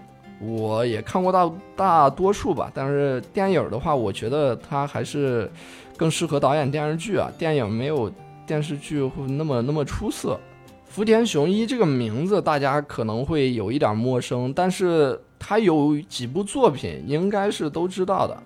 [0.40, 2.70] 我也看过大大多数吧。
[2.74, 5.50] 但是电影的话，我觉得他还是
[5.96, 7.30] 更适合导演电视剧啊。
[7.38, 8.10] 电影没有
[8.46, 10.38] 电视剧会那么那么出色。
[10.86, 18.36] 福田雄一这个名字大家可能会有一点陌生，但是他有几部作品应该是都知道的。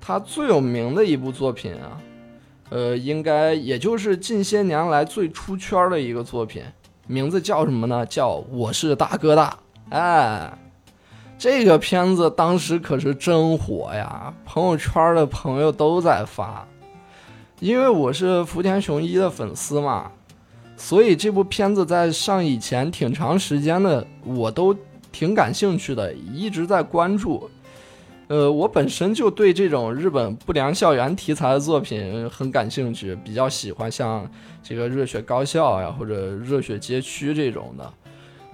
[0.00, 2.00] 他最有名的一部作品啊。
[2.70, 6.62] 呃，应该也就是近些年来最出圈的一个作品，
[7.06, 8.04] 名字叫什么呢？
[8.04, 9.50] 叫《我是大哥大》。
[9.96, 10.52] 哎，
[11.38, 16.66] 这个片子当时可是真火呀，朋友圈的朋友都在发。
[17.60, 20.12] 因为我是福田雄一的粉丝嘛，
[20.76, 24.76] 所以这部片子在上以前挺长时间的，我都
[25.10, 27.50] 挺感兴趣的，一直在关注。
[28.28, 34.30] 呃，我本身就对这种日本不良校园题材的作品很感兴趣，比较喜欢像
[34.62, 37.92] 这个《热血高校》呀或者《热血街区》这种的。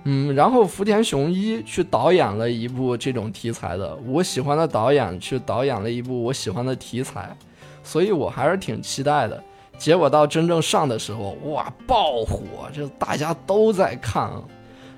[0.05, 7.37] 嗯，然后福田雄一去导演了一部这种题材的，我喜欢的导演去导演了一部我喜欢的题材，
[7.83, 9.43] 所以我还是挺期待的。
[9.77, 12.39] 结果到真正上的时候，哇，爆火，
[12.73, 14.31] 这大家都在看，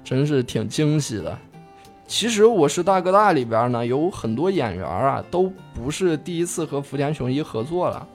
[0.05, 1.39] 真是挺惊喜的。
[2.07, 8.07] 其实我是大哥大里边呢，有很多演员啊，都不是第一次和福田雄一合作了，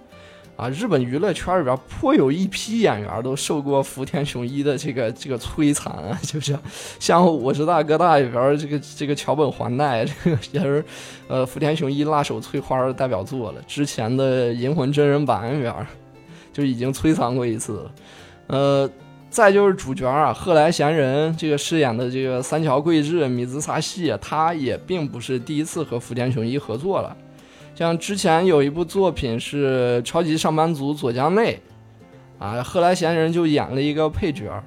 [0.56, 6.58] 啊，日本娱乐圈里边颇有一批演员都受过福田雄一的这个这个摧残啊， 就是
[7.00, 10.84] 像我是大哥大里边这个这个桥本环奈，这个也是
[11.28, 15.76] 呃福田雄一辣手摧花的代表作了，之前的银魂真人版里边
[16.54, 17.92] 就已经摧残过一次了，
[18.48, 18.90] 呃。
[19.32, 27.16] 再就是主角啊，贺来贤人这个饰演的这个三桥贵志米兹萨系，他也并不是第一次和福田雄一合作了。
[27.74, 31.58] 像之前有一部作品是《超级上班族佐江内》，
[32.44, 34.62] 啊，贺来贤人就演了一个配角。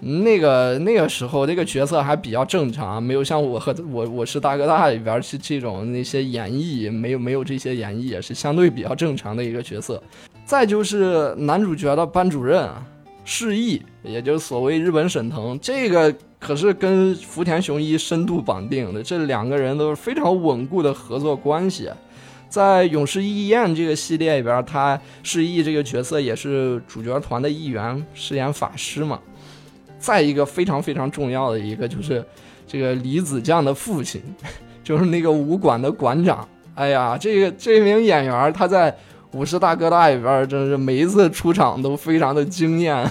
[0.00, 10.00] 那个那个时候那个角色还比较正常，没有像我和我我是大哥大里边是这种那些演绎，没有没有这些演绎，也是相对比较正常的一个角色。
[10.44, 12.86] 再就是男主角的班主任啊。
[13.24, 21.88] 释义，也就是所谓日本沈腾，这个可是跟福田雄一深度绑定的，这两个人都是非常稳固的合作关系。
[22.48, 29.20] 在《勇士义彦》这个系列里边，他释义这个角色也是主角团的一员，饰演法师嘛。
[29.98, 32.24] 再一个非常非常重要的一个就是
[32.66, 34.20] 这个李子将的父亲，
[34.82, 36.46] 就是那个武馆的馆长。
[36.74, 38.94] 哎呀，这个这名演员他在。
[39.34, 43.10] 我是大哥大里边，真是每一次出场都非常的惊艳。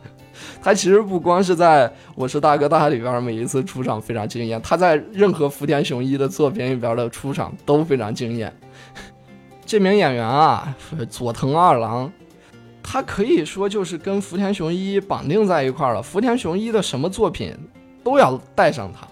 [0.62, 8.50] 他其实不光是在我是大哥大里边，每一次出场非常惊艳，他在任何福田雄一的作品里边的出场都非常惊艳。
[9.66, 10.74] 这名演员啊，
[11.10, 12.10] 佐藤二郎，
[12.82, 16.02] 他可以说就是跟福田雄一绑定在一块了。
[16.02, 17.54] 福田雄一的什么作品
[18.02, 19.06] 都要带上他，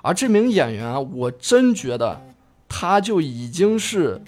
[0.00, 2.20] 而这名演员，我真觉得
[2.68, 4.22] 他就已经是。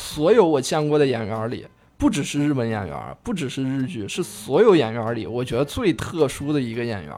[0.00, 1.66] 所有我见过的演员里，
[1.98, 7.14] 不只是日本演员，不只是日剧，是所有演员里，我觉得最特殊的一个演员，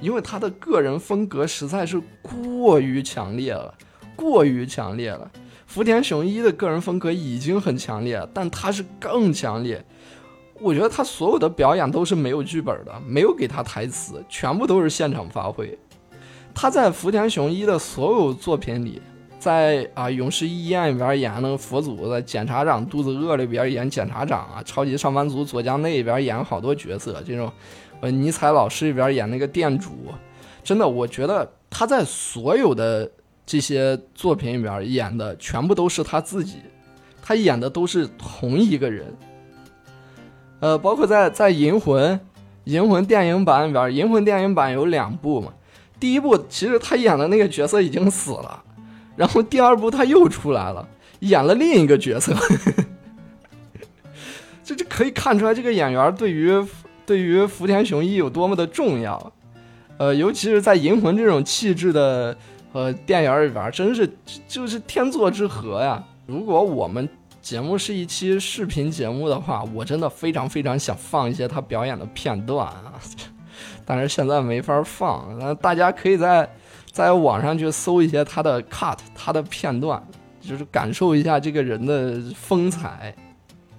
[0.00, 3.74] 因为他的个人风格实在是过于强烈了，
[4.14, 5.28] 过于强烈了。
[5.66, 9.84] 福田雄一的个人风格已经很强烈，但他是更强烈。
[10.60, 15.76] 我觉得他所有的表演都是没有剧本的，没有给他台词，全部都是现场发挥。
[16.54, 19.02] 他在福田雄一的所有作品里。
[19.42, 27.50] 在啊，《勇士医院》里边演那个佛祖，在《检察长肚子饿》里边演检察长啊，《超级上班族左江内》里边演好多角色，这种，
[28.00, 29.90] 呃，尼采老师里边演那个店主，
[30.62, 33.10] 真的，我觉得他在所有的
[33.44, 36.58] 这些作品里边演的全部都是他自己，
[37.20, 39.12] 他演的都是同一个人。
[40.60, 42.14] 呃，包括在在《银魂》
[42.66, 45.52] 《银魂》电影版里边，《银魂》电影版有两部嘛，
[45.98, 48.61] 第一部其实他演的那个角色已经死了。
[49.22, 50.84] 然后第二部他又出来了，
[51.20, 52.34] 演了另一个角色，
[54.64, 56.52] 这就可以看出来这个演员对于
[57.06, 59.32] 对于福田雄一有多么的重要，
[59.96, 62.36] 呃，尤其是在《银魂》这种气质的
[62.72, 64.12] 呃电影里边，真是
[64.48, 66.02] 就是天作之合呀！
[66.26, 67.08] 如果我们
[67.40, 72.94] 节目是一期视频节目的话，我真的非常非常想放一些他表演的片段啊，
[73.86, 76.52] 但是现在没法放，那大家可以在。
[76.92, 80.00] 在网上去搜一些他的 cut，他的片段，
[80.40, 83.14] 就是感受一下这个人的风采。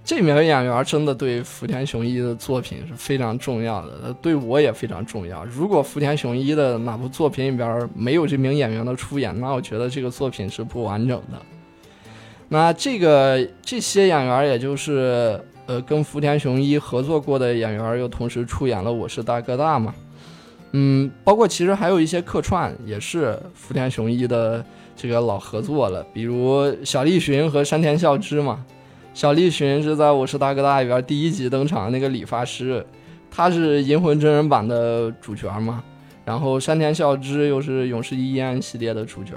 [0.05, 5.45] 这名演员真的对福田雄一的作品是非常重要的，对我也非常重要。
[5.45, 11.39] 如果福田雄一的哪部作品里边没有这名演员的出演，那我觉得这个作品是不完整的。
[12.49, 19.95] 那这个这些演员，也就是呃跟福田雄一合作过的演员，又同时出演了《我是大哥大》嘛。
[20.75, 24.65] 嗯，包括其实还有一些客串，也是福田雄一的
[24.95, 28.65] 这个老合作了，比如小栗旬和山田孝之嘛。
[29.13, 32.83] 小栗旬是在《我是大哥大》里边第一集登场的那个理发师，
[33.29, 35.83] 他是《银魂》真人版的主角嘛。
[36.25, 39.33] 然后山田孝之又是《勇士义彦》系列的主角。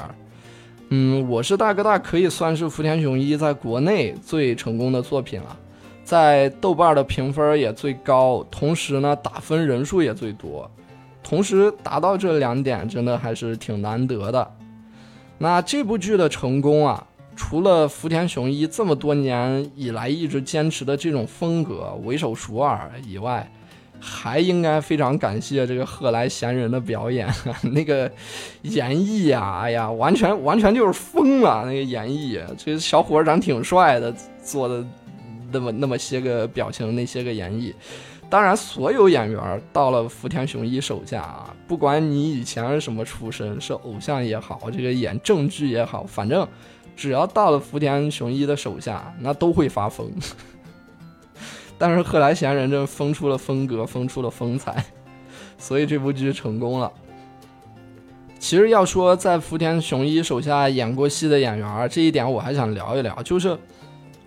[0.89, 5.55] 嗯，《我是大哥大》可以算是福田雄一在国内最成功的作品了，
[6.03, 10.71] 在豆瓣的评分也最高，同时呢打分人数也最多。
[11.29, 14.49] 同时达到这两点，真的还是挺难得的。
[15.39, 17.05] 那这部剧的成功啊。
[17.35, 23.47] 除了福田雄一这么多年以来一直坚持的这种风格为首数二以外，
[24.01, 27.29] 还应该非常感谢这个贺来贤人的表演，
[27.75, 28.11] 那个
[28.63, 34.83] 演绎呀，哎呀，完全完全就是疯了，那个演绎，这个小伙长挺帅的，做的
[35.53, 37.75] 那么那么些个表情，那些个演绎。
[38.29, 46.47] 当然，所有演员到了福田雄一手下啊，不管你以前是什么出身，是偶像也好，这个演正剧也好，反正。
[46.97, 50.11] 只要到了福田雄一的手下，那都会发疯。
[51.77, 54.83] 但是贺来贤人这疯出了风格，疯出了风采，
[55.59, 56.91] 所以这部剧成功了。
[58.39, 63.59] 其实要说在福田雄一手下演过戏的演员，这一点我还想聊一聊，就是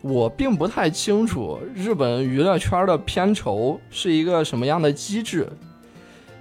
[0.02, 5.48] 我并不太清楚日本娱乐圈的片酬是一个什么样的机制，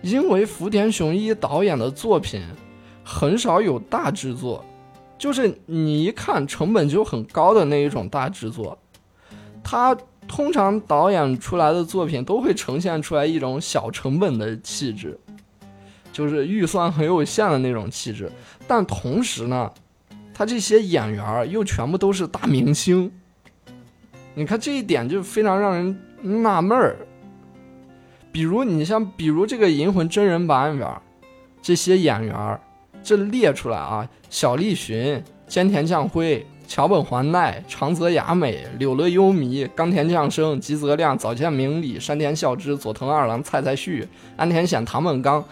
[0.03, 2.43] 因为福田雄一导演的作品
[3.03, 4.65] 很少有大制作。
[5.19, 8.79] 就是你一看成本就很高的那一种大制作，
[9.65, 9.97] 他
[10.29, 15.19] 通常导演出来的作品都会呈现出来一种小成本的气质，
[16.13, 18.31] 就是预算很有限的那种气质。
[18.69, 19.69] 但同时呢，
[20.33, 23.11] 他这些演员又全部都是大明星，
[24.39, 26.97] 你看这一点就非常让人纳闷儿。
[28.30, 30.89] 比如你像，比如这个《银魂》真人版里边
[31.61, 32.61] 这些演员。
[33.03, 45.43] 这列出来啊，小栗旬、菅田将晖、桥本环奈、长泽雅美、柳乐优弥、冈田将生、吉泽亮、早见明里、山田孝之、佐藤二郎、蔡蔡旭、安田显、唐本刚，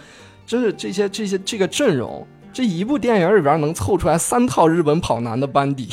[0.46, 5.88] 真是这些这些这个阵容，这一部电影里边能凑出来三套日本跑男的班底，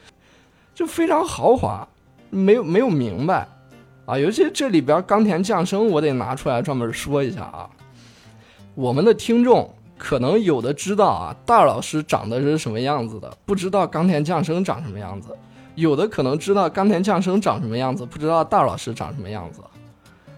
[0.74, 1.88] 就非常豪华。
[2.30, 3.46] 没有没有明白
[4.06, 7.68] 啊，尤其这里边冈田将生，我得拿出来专门说一下啊，
[8.74, 9.74] 我们的听众。
[10.00, 15.30] 可能有的知道啊，大老师长得是什么样子的，不知道冈田将生长什么样子；
[15.74, 19.60] 有的可能知道冈田将生长什么样子，不知道大老师长什么样子。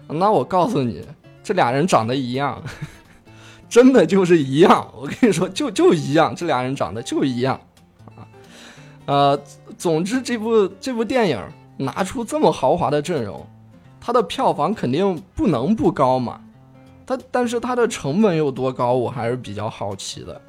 [0.07, 1.05] 那我告诉你，
[1.43, 2.59] 这俩人长得一样，
[3.69, 4.91] 真的就是一样。
[4.97, 7.61] 我跟你说，就就一样，这俩人长得就一样
[8.07, 8.25] 啊。
[9.05, 9.39] 呃，
[9.77, 11.39] 总之这部这部电影
[11.77, 13.45] 拿出这么豪华的阵容，
[13.99, 16.41] 它的票房肯定不能不高嘛。
[17.05, 20.41] 它但是它的成本有多高，我还是比较好奇的。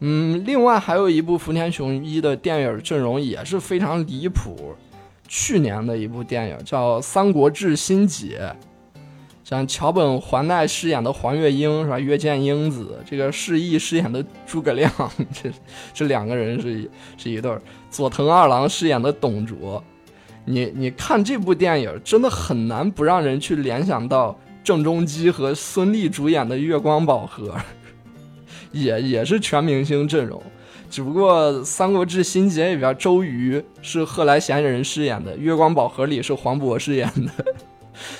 [0.00, 4.74] 嗯，另外还有一部福田雄一的电影阵容也是非常离谱，
[5.28, 8.54] 去年的一部电影叫《三国志新解》，
[9.44, 11.98] 像桥本环奈饰演的黄月英是吧？
[11.98, 14.90] 月见英子，这个释义饰演的诸葛亮，
[15.32, 15.50] 这
[15.92, 17.60] 这两个人是是一对儿。
[17.90, 19.84] 佐藤二郎饰演的董卓，
[20.50, 24.38] 你你看这部电影真的很难不让人去联想到。
[24.62, 27.48] 郑中基和孙俪主演的《月光宝盒》，
[28.72, 30.40] 也也是全明星阵容，
[30.90, 37.32] 只不过《三国志新解》里边周瑜是贺来贤人饰演的，《月光宝盒》里是黄渤饰演的，《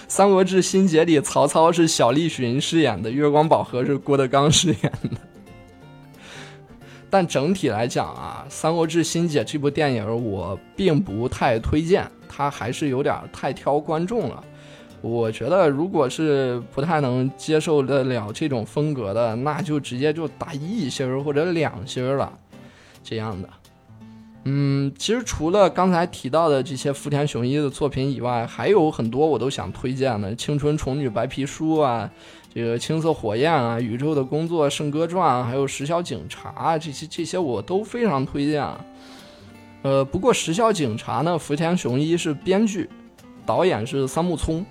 [0.08, 5.10] 三国志新解》里曹操是小栗旬饰演的，《月光宝盒》是郭德纲饰演的。
[7.10, 14.44] 但整体来讲啊，《三国志新解》这部电影我并不太推荐，它还是有点太挑观众了。
[15.02, 22.32] 我觉得，如果是不太能接受得了这种风格的，那就直接就打一星或者两星了，
[23.02, 23.48] 这样的。
[24.44, 32.10] 嗯，其实除了刚才提到的这些福田雄一的作品以外，还有很多我都想推荐的，《青春宠女白皮书》啊，
[32.52, 38.66] 这个《青色火焰》啊，《宇宙的工作》《圣歌传》，还有《时效警察》这些这些我都非常推荐。
[39.82, 42.90] 呃，不过《时效警察》呢，福田雄一是编剧，
[43.46, 44.66] 导演是三木聪。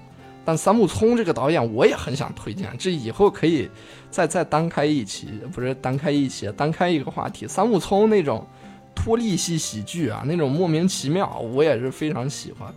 [0.46, 3.70] 但三木聪这个导演我也很想推荐，这以后可以
[4.10, 7.48] 再再单开一期，不是单开一期，单开一个话题。
[7.48, 8.46] 三木聪那种
[8.96, 12.74] 脱力系喜剧啊，那种莫名其妙，我也是非常喜欢。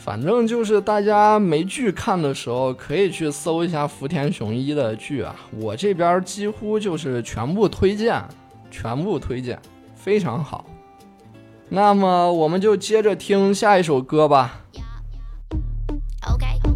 [0.00, 8.22] 反正就是大家没剧看的时候，可以去搜一下福田雄一的剧啊，我这边几乎就是全部推荐，
[8.70, 9.58] 全部推荐，
[9.94, 10.64] 非常好。
[11.68, 14.62] 那么我们就接着听下一首歌吧。
[16.22, 16.67] Okay.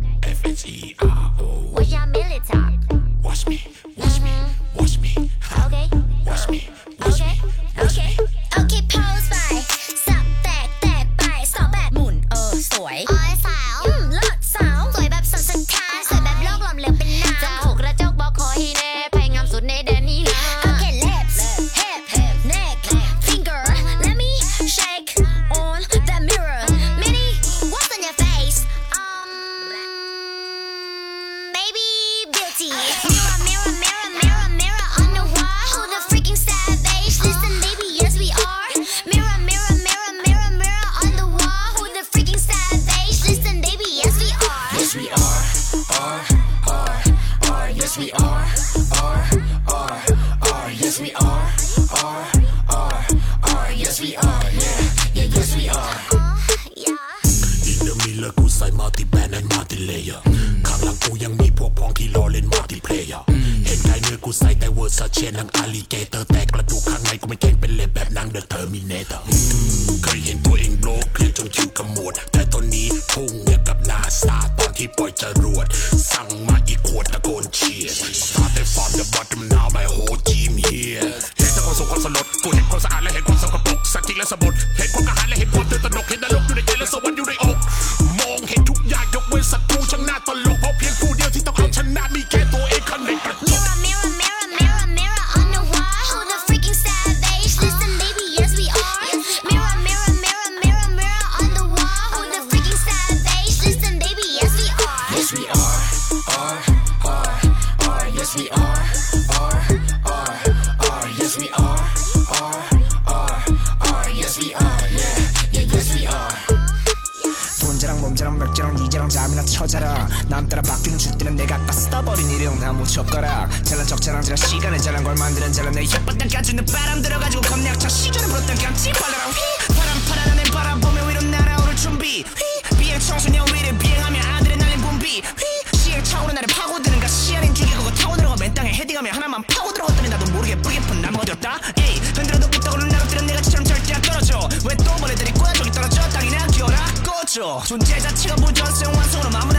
[121.22, 126.28] 주대는 내가 아까 써버린 일용 나무 젓가락 잘난 척자랑지라 시간을 잘난 걸 만드는 잘난 내땅
[126.28, 129.74] 까주는 바람 들어가지고 겁내약차 시절을 불었던 깜찍 발라랑 휘.
[129.74, 132.24] 바람 파란 내 바람 보며 위로 날아오를 준비.
[132.24, 132.76] 휘.
[132.76, 135.22] 비행 청소년 위를 비행하며 아들의 날린 분비.
[135.22, 135.78] 휘.
[135.78, 140.30] 시행 차오르 나를 파고드는가 시야린 죽이고 타고 들어가 맨 땅에 헤딩하며 하나만 파고 들어갔더니 나도
[140.32, 140.56] 모르게
[141.02, 141.58] 나무 어디였다.
[141.78, 144.48] 에이 흔들어도 삐떡으로 나가뜨는 내가 지처럼 절대 안 떨어져.
[144.64, 146.00] 왜또 보내들이 꼬야 저기 떨어져?
[146.10, 147.60] 땅이나 기어라 꺼져.
[147.66, 149.51] 존재 자체가 무전성 완성으로 마무리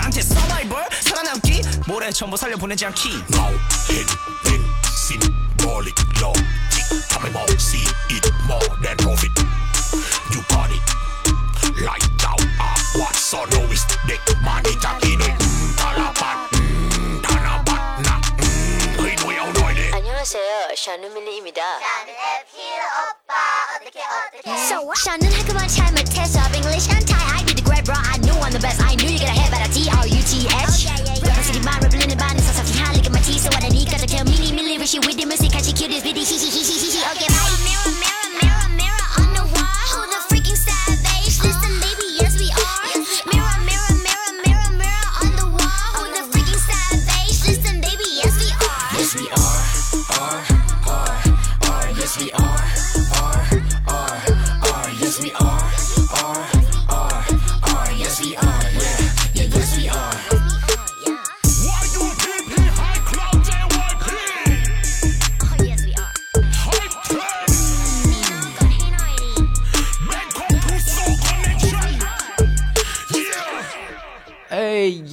[0.00, 0.88] 나한테 서바이벌.
[1.02, 1.60] 살아남기.
[1.86, 3.10] 모래 전부 살려 않기.
[3.32, 3.52] No
[3.92, 4.08] head
[4.44, 4.62] big
[4.96, 6.32] symbolic law
[7.10, 9.30] 밤에 먹 see it more than profit.
[10.32, 10.80] You got it.
[11.84, 13.14] Light out up ah, what?
[13.14, 13.98] So no is the
[14.40, 20.74] money 자기는 음 달라밭 음 달라밭 나 음, 의도에 오너이네 안녕하세요.
[20.76, 21.60] 샤누밀리입니다.
[21.78, 22.16] 샤누의
[22.48, 23.34] 필 오빠
[23.76, 24.50] 어떻게 어떻게?
[24.64, 24.96] So what?
[25.04, 28.19] 샤는 한국말 잘 못해서 English and Thai I did great bro I
[34.90, 36.24] she with the music and she kill this bitty.
[36.24, 37.29] She, she, she, she, she, okay.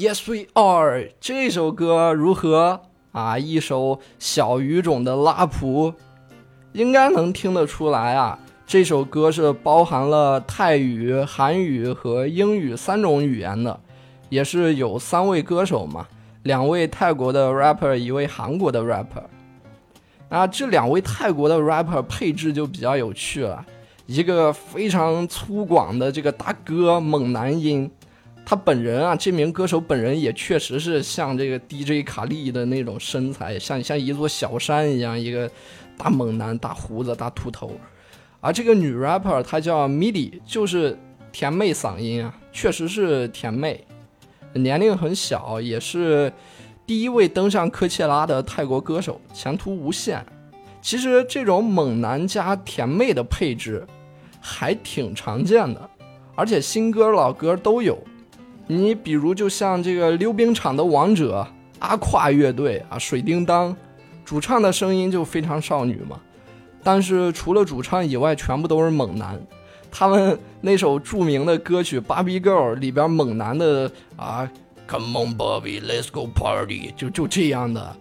[0.07, 2.79] ，Yes we are 这首歌如何
[3.11, 3.37] 啊？
[3.37, 5.93] 一首小语种的拉普，
[6.71, 8.39] 应该能听得出来啊。
[8.65, 13.77] 这首歌是包含了泰语、韩语和英语三种语言的，
[14.29, 16.07] 也是有三位歌手嘛，
[16.43, 19.25] 两位泰国的 rapper，一位韩国的 rapper。
[20.29, 23.65] 那这两位泰国的 rapper 配置就比较有趣了，
[24.05, 27.91] 一个非常粗犷的这个大哥猛男音，
[28.49, 35.51] 他本人啊，这名歌手本人也确实是像这个 DJ 卡利的那种身材，像像一座小山一样，一个
[35.97, 37.73] 大猛男、大胡子、大秃头。
[38.39, 40.97] 而这个女 rapper 她叫 MIDI，就是
[41.29, 43.83] 甜妹嗓音啊，确实是甜妹，
[44.53, 46.31] 年龄很小，也是
[46.85, 50.25] 第一位登上科切拉的泰国歌手，前途无限。
[50.81, 53.85] 其实这种猛男加甜妹的配置
[54.39, 55.89] 还挺常见的，
[56.33, 58.01] 而且新歌老歌都有。
[58.67, 61.47] 你比如就像这个溜冰场的王者
[61.79, 63.75] 阿胯乐队啊，水叮当，
[64.25, 66.19] 主唱的声音就非常少女嘛，
[66.83, 69.39] 但是除了主唱以外，全部都是猛男。
[69.89, 74.49] 他们那首著名的歌曲《Barbie Girl》里边猛男的啊
[74.85, 77.95] ，Come on Barbie, let's go party，就就这样的。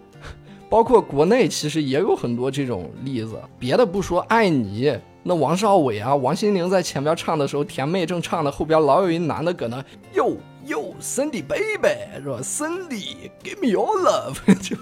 [0.69, 4.93] 包括国内其实也有很多这种例子，别的不说，爱你
[5.23, 9.81] 那王少伟啊，王心凌在前边唱的时候，甜妹正唱的，后边老有一男的搁那
[10.13, 10.35] 哟
[10.67, 14.77] 哟，Cindy baby 是吧？Cindy give me your love 就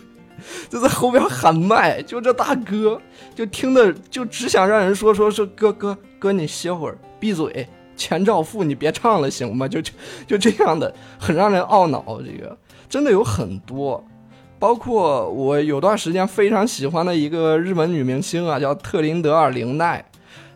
[0.70, 3.02] 就在后边喊麦，就这大哥
[3.34, 9.68] 就听的就只想让人说说说哥哥哥你歇会儿，闭嘴，钱照付，你别唱了行吗？
[9.70, 9.92] 就就
[10.28, 12.04] 就这样的，很让人懊恼。
[12.22, 12.56] 这个
[12.90, 14.04] 真的有很多。
[14.58, 20.04] 包括我有段时间非常喜欢的一个日本女明星啊，叫特林德尔·玲奈，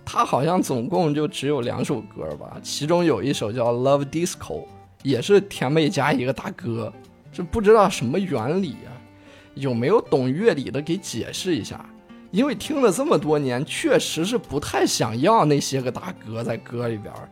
[0.05, 4.63] 她好像总共就只有两首歌吧，其中有一首叫《Love Disco》，
[5.03, 6.91] 也是甜妹加一个大哥，
[7.31, 8.91] 这不知道什么原理啊？
[9.55, 11.83] 有没有懂乐理的给解释一下？
[12.31, 17.29] 因为听了这么多年，确实是不太想要那些个大哥在歌里边儿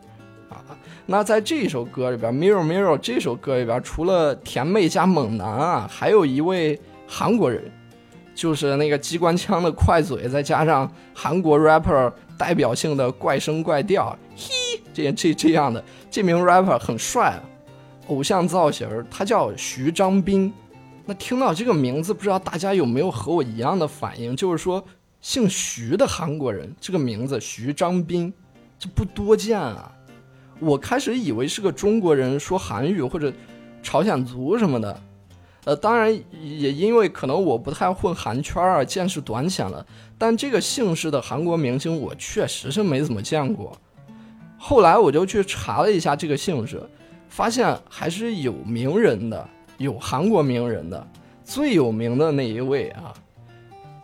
[0.50, 0.64] 啊。
[1.06, 7.70] 那在这首歌里边，《Mirror Mirror》这首歌里边，除了甜妹加猛男啊，还有一位韩国人，
[8.34, 17.40] 就是那个机关枪的快嘴，再加上韩国 rapper 代表性的怪声怪调，嘿，这这这样的，这名 rapper 很帅啊，
[18.08, 20.52] 偶像造型，他叫徐章斌。
[21.06, 24.36] 那听到这个名字，不知道大家有没有和我一样的反应？
[24.36, 24.84] 就是说，
[25.20, 28.32] 姓徐的韩国人，这个名字徐章斌，
[28.78, 29.90] 这不多见啊。
[30.60, 33.32] 我开始以为是个中国人说韩语或者
[33.82, 35.00] 朝鲜族什么的，
[35.64, 39.86] 呃，当然也因为可能我不太混韩圈啊，见识短浅了。
[40.18, 43.72] 但这个姓氏的韩国明星，我确实是没怎么见过。
[44.58, 46.82] 后来我就去查了一下这个姓氏，
[47.28, 51.06] 发现还是有名人的，有韩国名人的。
[51.44, 53.14] 最有名的那一位啊，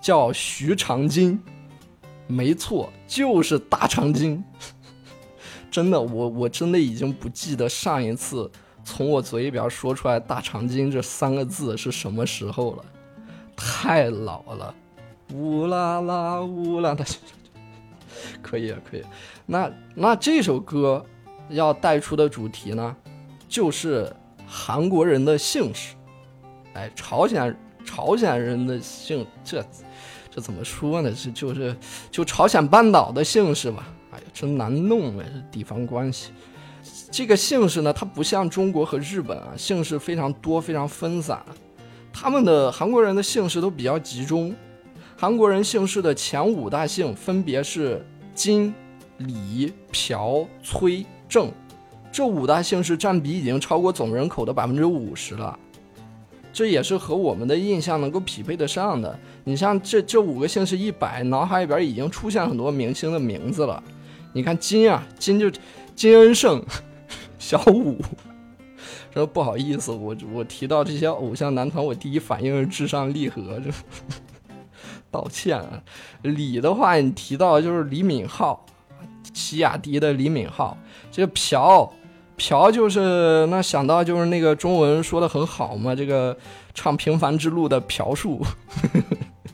[0.01, 1.39] 叫徐长今，
[2.27, 4.43] 没错，就是大长今。
[5.71, 8.51] 真的，我我真的已经不记得上一次
[8.83, 12.85] 从我嘴里边说出来“大长今”这三个字是什么时候了，
[13.55, 14.75] 太老了。
[15.35, 17.05] 乌拉拉乌拉的，
[18.41, 19.03] 可以啊，可以。
[19.45, 21.05] 那那这首歌
[21.49, 22.97] 要带出的主题呢，
[23.55, 24.13] 就是
[24.49, 25.95] 韩国人的姓氏。
[26.73, 29.65] 哎，朝鲜朝鲜人的姓，这
[30.29, 31.13] 这怎么说呢？
[31.13, 31.77] 这就是
[32.11, 33.87] 就朝鲜半岛的姓氏吧。
[34.11, 35.25] 哎呀，真难弄啊！
[35.33, 36.33] 这地方关系，
[37.13, 41.41] 这个姓氏呢，它不像中国和日本啊，姓氏非常多，非常分散。
[42.13, 44.53] 他们的韩国人的姓氏都比较集中。
[45.17, 48.75] 韩国人姓氏的前五大姓分别是金、
[49.19, 51.53] 李、朴、崔、郑，
[52.15, 55.59] 这五大姓氏占比已经超过总人口的百分之五十了。
[56.53, 59.19] 这也是和我们的印象能够匹配得上的。
[59.43, 63.83] 你像这这五个姓氏一摆，脑海里边已经出现很多明星的名字了。
[64.33, 65.51] 你看金啊，金就
[65.97, 66.65] 金恩胜、
[67.37, 67.97] 小五。
[69.13, 73.71] 说不好意思，我我提到这些偶像男团，我第一反应是至上励合，这
[75.11, 75.83] 道歉啊。
[76.23, 78.57] 李的话，你提到就是李敏镐，
[79.33, 80.77] 西雅迪的李敏镐。
[81.11, 81.93] 这朴。
[82.37, 86.37] 朴就是那想到就是那个中文说的很好嘛，这个
[86.75, 88.45] 唱《平凡之路》的朴树，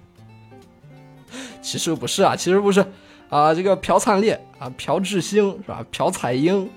[1.61, 2.85] 其实不是啊，其实不是
[3.29, 5.85] 啊，这个朴灿烈啊，朴智星是吧？
[5.91, 6.69] 朴彩英，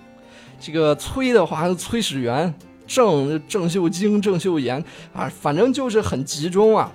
[0.59, 2.53] 这个崔的话是崔始源，
[2.85, 4.83] 郑郑秀晶、郑秀妍
[5.13, 6.91] 啊，反正就是很集中啊，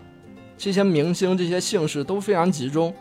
[0.59, 2.95] 这些明星这些姓氏都非常集中，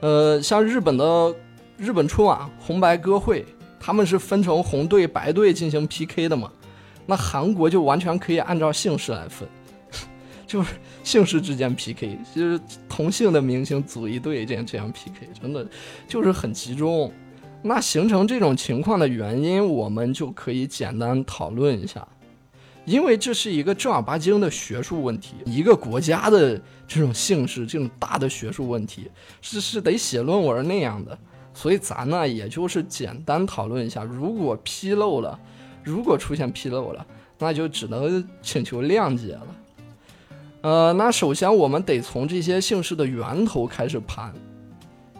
[0.00, 1.34] 呃，像日本的
[1.76, 3.44] 日本春晚红白歌会。
[3.80, 6.50] 他们是分成红队、白队进行 PK 的嘛？
[7.06, 9.48] 那韩国就完全可以按照姓氏来分，
[10.46, 15.66] 就是姓氏之间 PK，就是同姓的明星组一队这样这样 PK，真的
[16.06, 17.10] 就是很集中。
[17.62, 22.06] 那形成这种情况的原因，我们就可以简单讨论一下，
[22.84, 29.10] 因为这是一个正儿八经的学术问题，一个国家的这种姓氏这种大的学术问题，
[29.40, 31.18] 是是得写论文那样的。
[31.58, 35.36] 所以咱呢，也就是简单讨论一下，如果纰漏了，
[35.82, 37.04] 如果出现纰漏了，
[37.36, 39.46] 那就只能请求谅解了。
[40.60, 44.32] 呃，那首先我们得从这些姓氏的源头开始盘。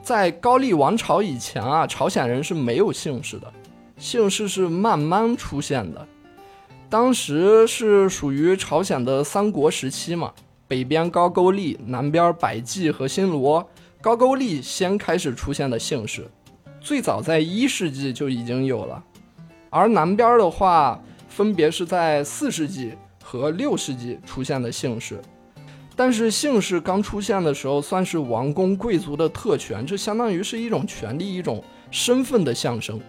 [0.01, 3.53] 在高丽王朝以前啊，朝鲜人是没有姓氏的，
[3.97, 6.07] 姓氏是慢慢出现的。
[6.89, 10.32] 当时是属于朝鲜的三国时期嘛，
[10.68, 13.68] 北边高句丽，南边百济和新罗。
[14.01, 16.24] 高句丽先开始出现的姓氏，
[16.80, 19.03] 最早在一世纪就已经有了，
[19.70, 25.20] 而南边的话，分别是在四世纪和六世纪出现的姓氏。
[25.96, 33.01] 但是姓氏刚出现的时候，算是王公贵族的特权，这相当于是一种权利、一种身份的象征。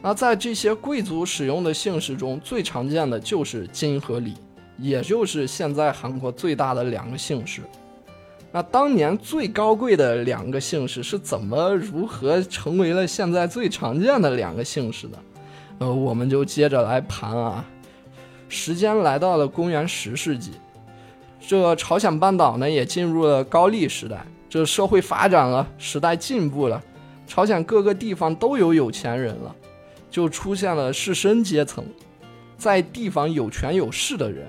[0.00, 4.34] 那在这些贵族使用的姓氏中，最常见的就是金和李，
[4.78, 7.62] 也就是现在韩国最大的两个姓氏。
[8.52, 15.18] 那当年最高贵的两个姓氏是怎么如何成为了现在最常见的两个姓氏的？
[15.78, 17.64] 呃，我们就接着来盘啊。
[18.48, 20.50] 时间来到了公元十世纪，
[21.40, 26.82] 这朝鲜半岛呢也进入了高丽时代，这社会发展了，时代进步了，
[27.28, 29.54] 朝鲜各个地方都有有钱人了，
[30.10, 31.84] 就出现了士绅阶层，
[32.58, 34.44] 在地方有权有势的人。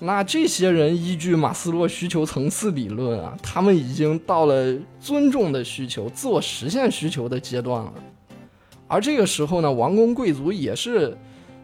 [0.00, 7.92] 那这些人依据马斯洛需求层次理论啊，他们已经到了尊重的需求、自我实现需求的阶段了。
[8.86, 11.16] 而这个时候呢，王公贵族也是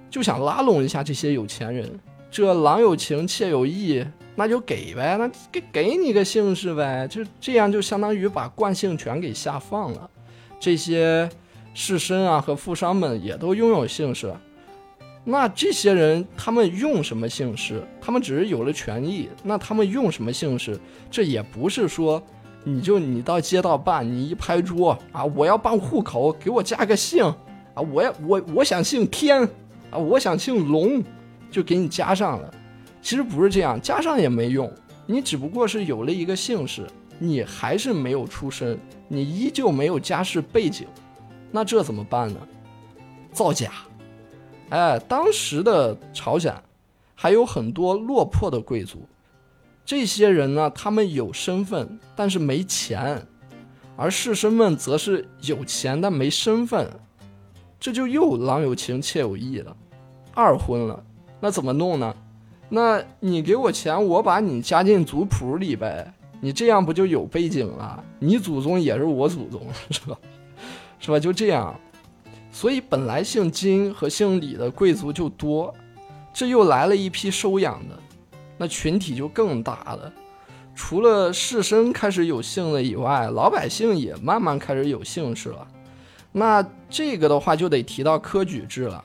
[0.08, 2.00] 就想拉拢一下这些有钱人，
[2.30, 4.04] 这郎有情，妾有意，
[4.36, 10.08] 那就给呗，那给给你个姓氏呗，就这样就相当于把惯性权给下放了。
[10.58, 11.28] 这些
[11.74, 14.32] 士绅啊和富商们也都拥有姓氏。
[15.22, 17.86] 那这些人他们用什么姓氏？
[18.00, 20.80] 他们只是有了权益，那他们用什么姓氏？
[21.10, 22.20] 这也不是说
[22.64, 27.24] 你就你到街道办，你一拍桌啊，我要办户口，给我加个姓
[27.74, 29.42] 啊，我要我我想姓天
[29.90, 31.02] 啊，我想姓龙，
[31.50, 32.50] 就给你加上了。
[33.02, 34.70] 其实不是这样，加上也没用，
[35.06, 36.86] 你只不过是有了一个姓氏，
[37.18, 40.86] 你还是没有出身，你依旧没有家世背景，
[41.50, 42.40] 那这怎么办呢？
[43.32, 43.70] 造假。
[44.70, 46.54] 哎，当时的朝鲜
[47.14, 49.06] 还有很多落魄的贵族，
[49.84, 53.18] 这些人呢，他们有身份，但是没钱；
[53.96, 56.88] 而士绅们则是有钱但没身份，
[57.78, 59.76] 这就又郎有情，妾有意了，
[60.34, 61.02] 二婚了。
[61.40, 62.14] 那怎么弄呢？
[62.68, 68.04] 那你给我钱，我把你加进族谱里呗，你这样不就有背景了？
[68.20, 69.60] 你祖宗也是我祖宗，
[69.90, 70.16] 是吧？
[71.00, 71.18] 是吧？
[71.18, 71.74] 就这样。
[72.52, 75.74] 所以本来姓金和姓李的贵族就多，
[76.32, 77.98] 这又来了一批收养的，
[78.58, 80.12] 那群体就更大了。
[80.74, 85.66] 除了士绅开始有姓了以外，老百姓也慢慢开始有姓氏了。
[86.32, 89.04] 那这个的话就得提到科举制了，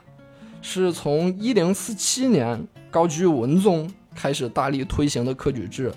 [0.61, 5.91] 是从一零四七年高居文宗开始大力推行的科举制。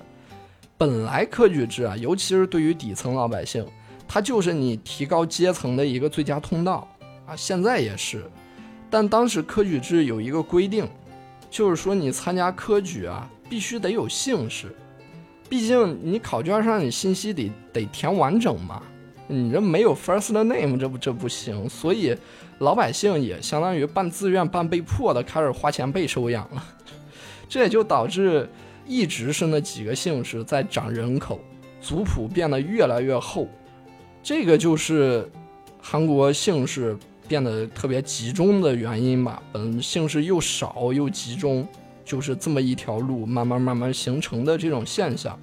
[0.76, 3.66] 本来科举制啊，尤其是对于底层老百姓，
[4.07, 6.88] 它就是你提高阶层的一个最佳通道。
[7.29, 8.24] 啊，现在也是，
[8.89, 10.89] 但当时科举制有一个规定，
[11.51, 14.74] 就是说你参加科举啊，必须得有姓氏，
[15.47, 18.83] 毕竟你考卷上你信息得得填完整嘛，
[19.26, 22.16] 你这没有 first name，这不这不行，所以
[22.61, 26.64] 老百姓也相当于半自愿半被迫的开始花钱被收养了，
[27.47, 28.49] 这也就导致
[28.87, 31.39] 一直是那几个姓氏在涨人口，
[31.79, 33.47] 族谱变得越来越厚，
[34.22, 35.31] 这个就是
[35.79, 36.97] 韩国姓氏。
[37.29, 41.68] 变得特别集中的原因吧，嗯姓氏又少又集中，
[42.05, 45.39] 就是这么一条路慢慢慢慢形成的这种现象。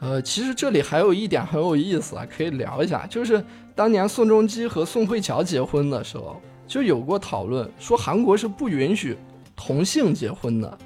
[0.00, 3.44] 呃，其实这里还有一点很有意思啊，可以聊一下，就是
[3.74, 9.16] 当年宋仲基和宋慧乔结婚的时候，就有过讨论，说韩国是不允许
[9.56, 10.78] 同性结婚的。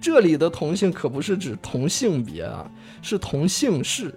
[0.00, 2.68] 这里的同性可不是指同性别啊，
[3.00, 4.12] 是同姓氏。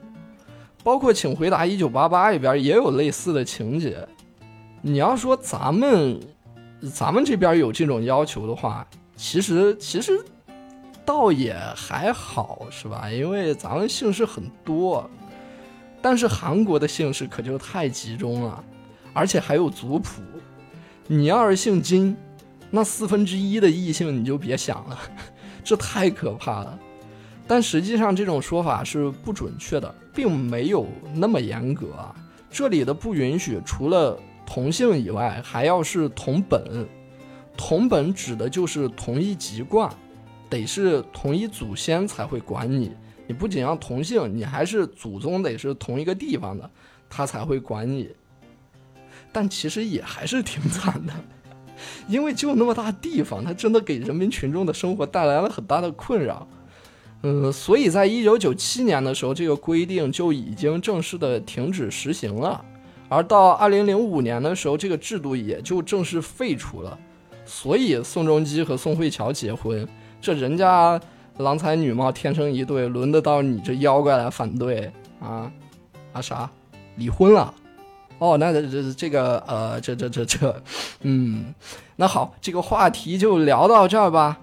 [0.84, 4.08] 包括《请回答一九八八》里边也有类似的情节。
[4.88, 6.20] 你要说咱们，
[6.94, 10.24] 咱们这边有这种要求的话，其实其实
[11.04, 13.10] 倒也还好，是吧？
[13.10, 15.10] 因为咱们姓氏很多，
[16.04, 18.64] 但是韩国的姓氏可就太集中了，
[19.12, 20.22] 而且还有族谱。
[21.08, 22.16] 你要是姓金，
[22.70, 25.00] 那四分之一的异姓你就别想了，
[25.66, 26.78] 这太可怕了。
[27.48, 31.88] 但实际上这种说法是不准确的，并没有那么严格。
[32.52, 34.16] 这里的不允许，除了
[34.46, 36.88] 同姓以外，还要是同本，
[37.58, 39.90] 同本指的就是同一籍贯，
[40.50, 42.92] 得是同一祖先才会管你。
[43.28, 46.70] 你不仅要同姓，你还是祖宗得是同一个地方的，
[47.10, 48.10] 他才会管你。
[49.32, 51.14] 但其实也还是挺惨的，
[52.08, 56.48] 因为就那么大地方，它真的给人民群众的生活带来了很大的困扰。
[57.24, 62.64] 嗯，所以在一九九七年的时候，这个规定就已经正式的停止实行了。
[63.08, 66.98] 而到二零零五年的时候，这个制度也就正式废除了。
[67.46, 69.88] 所以宋仲基和宋慧乔结婚，
[70.20, 71.00] 这人家
[71.38, 75.52] 郎才女貌，天生一对，轮得到你这妖怪来反对啊？
[76.12, 76.50] 啊啥？
[76.96, 77.54] 离婚了？
[78.18, 80.64] 哦，那这这这个呃，这这这这，
[81.02, 81.54] 嗯，
[81.98, 84.40] 那好，这个话题就聊到这儿吧。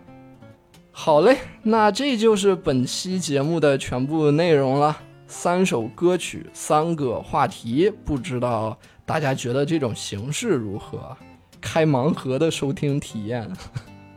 [0.92, 4.98] 好嘞，那这就是本期节目的全部内容了。
[5.32, 11.16] 三首歌曲，三个话题，不知道大家觉得这种形式如何？
[11.58, 13.50] 开盲盒的收听体验。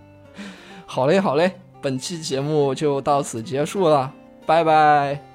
[0.86, 4.12] 好嘞，好嘞，本期节目就到此结束了，
[4.46, 5.35] 拜拜。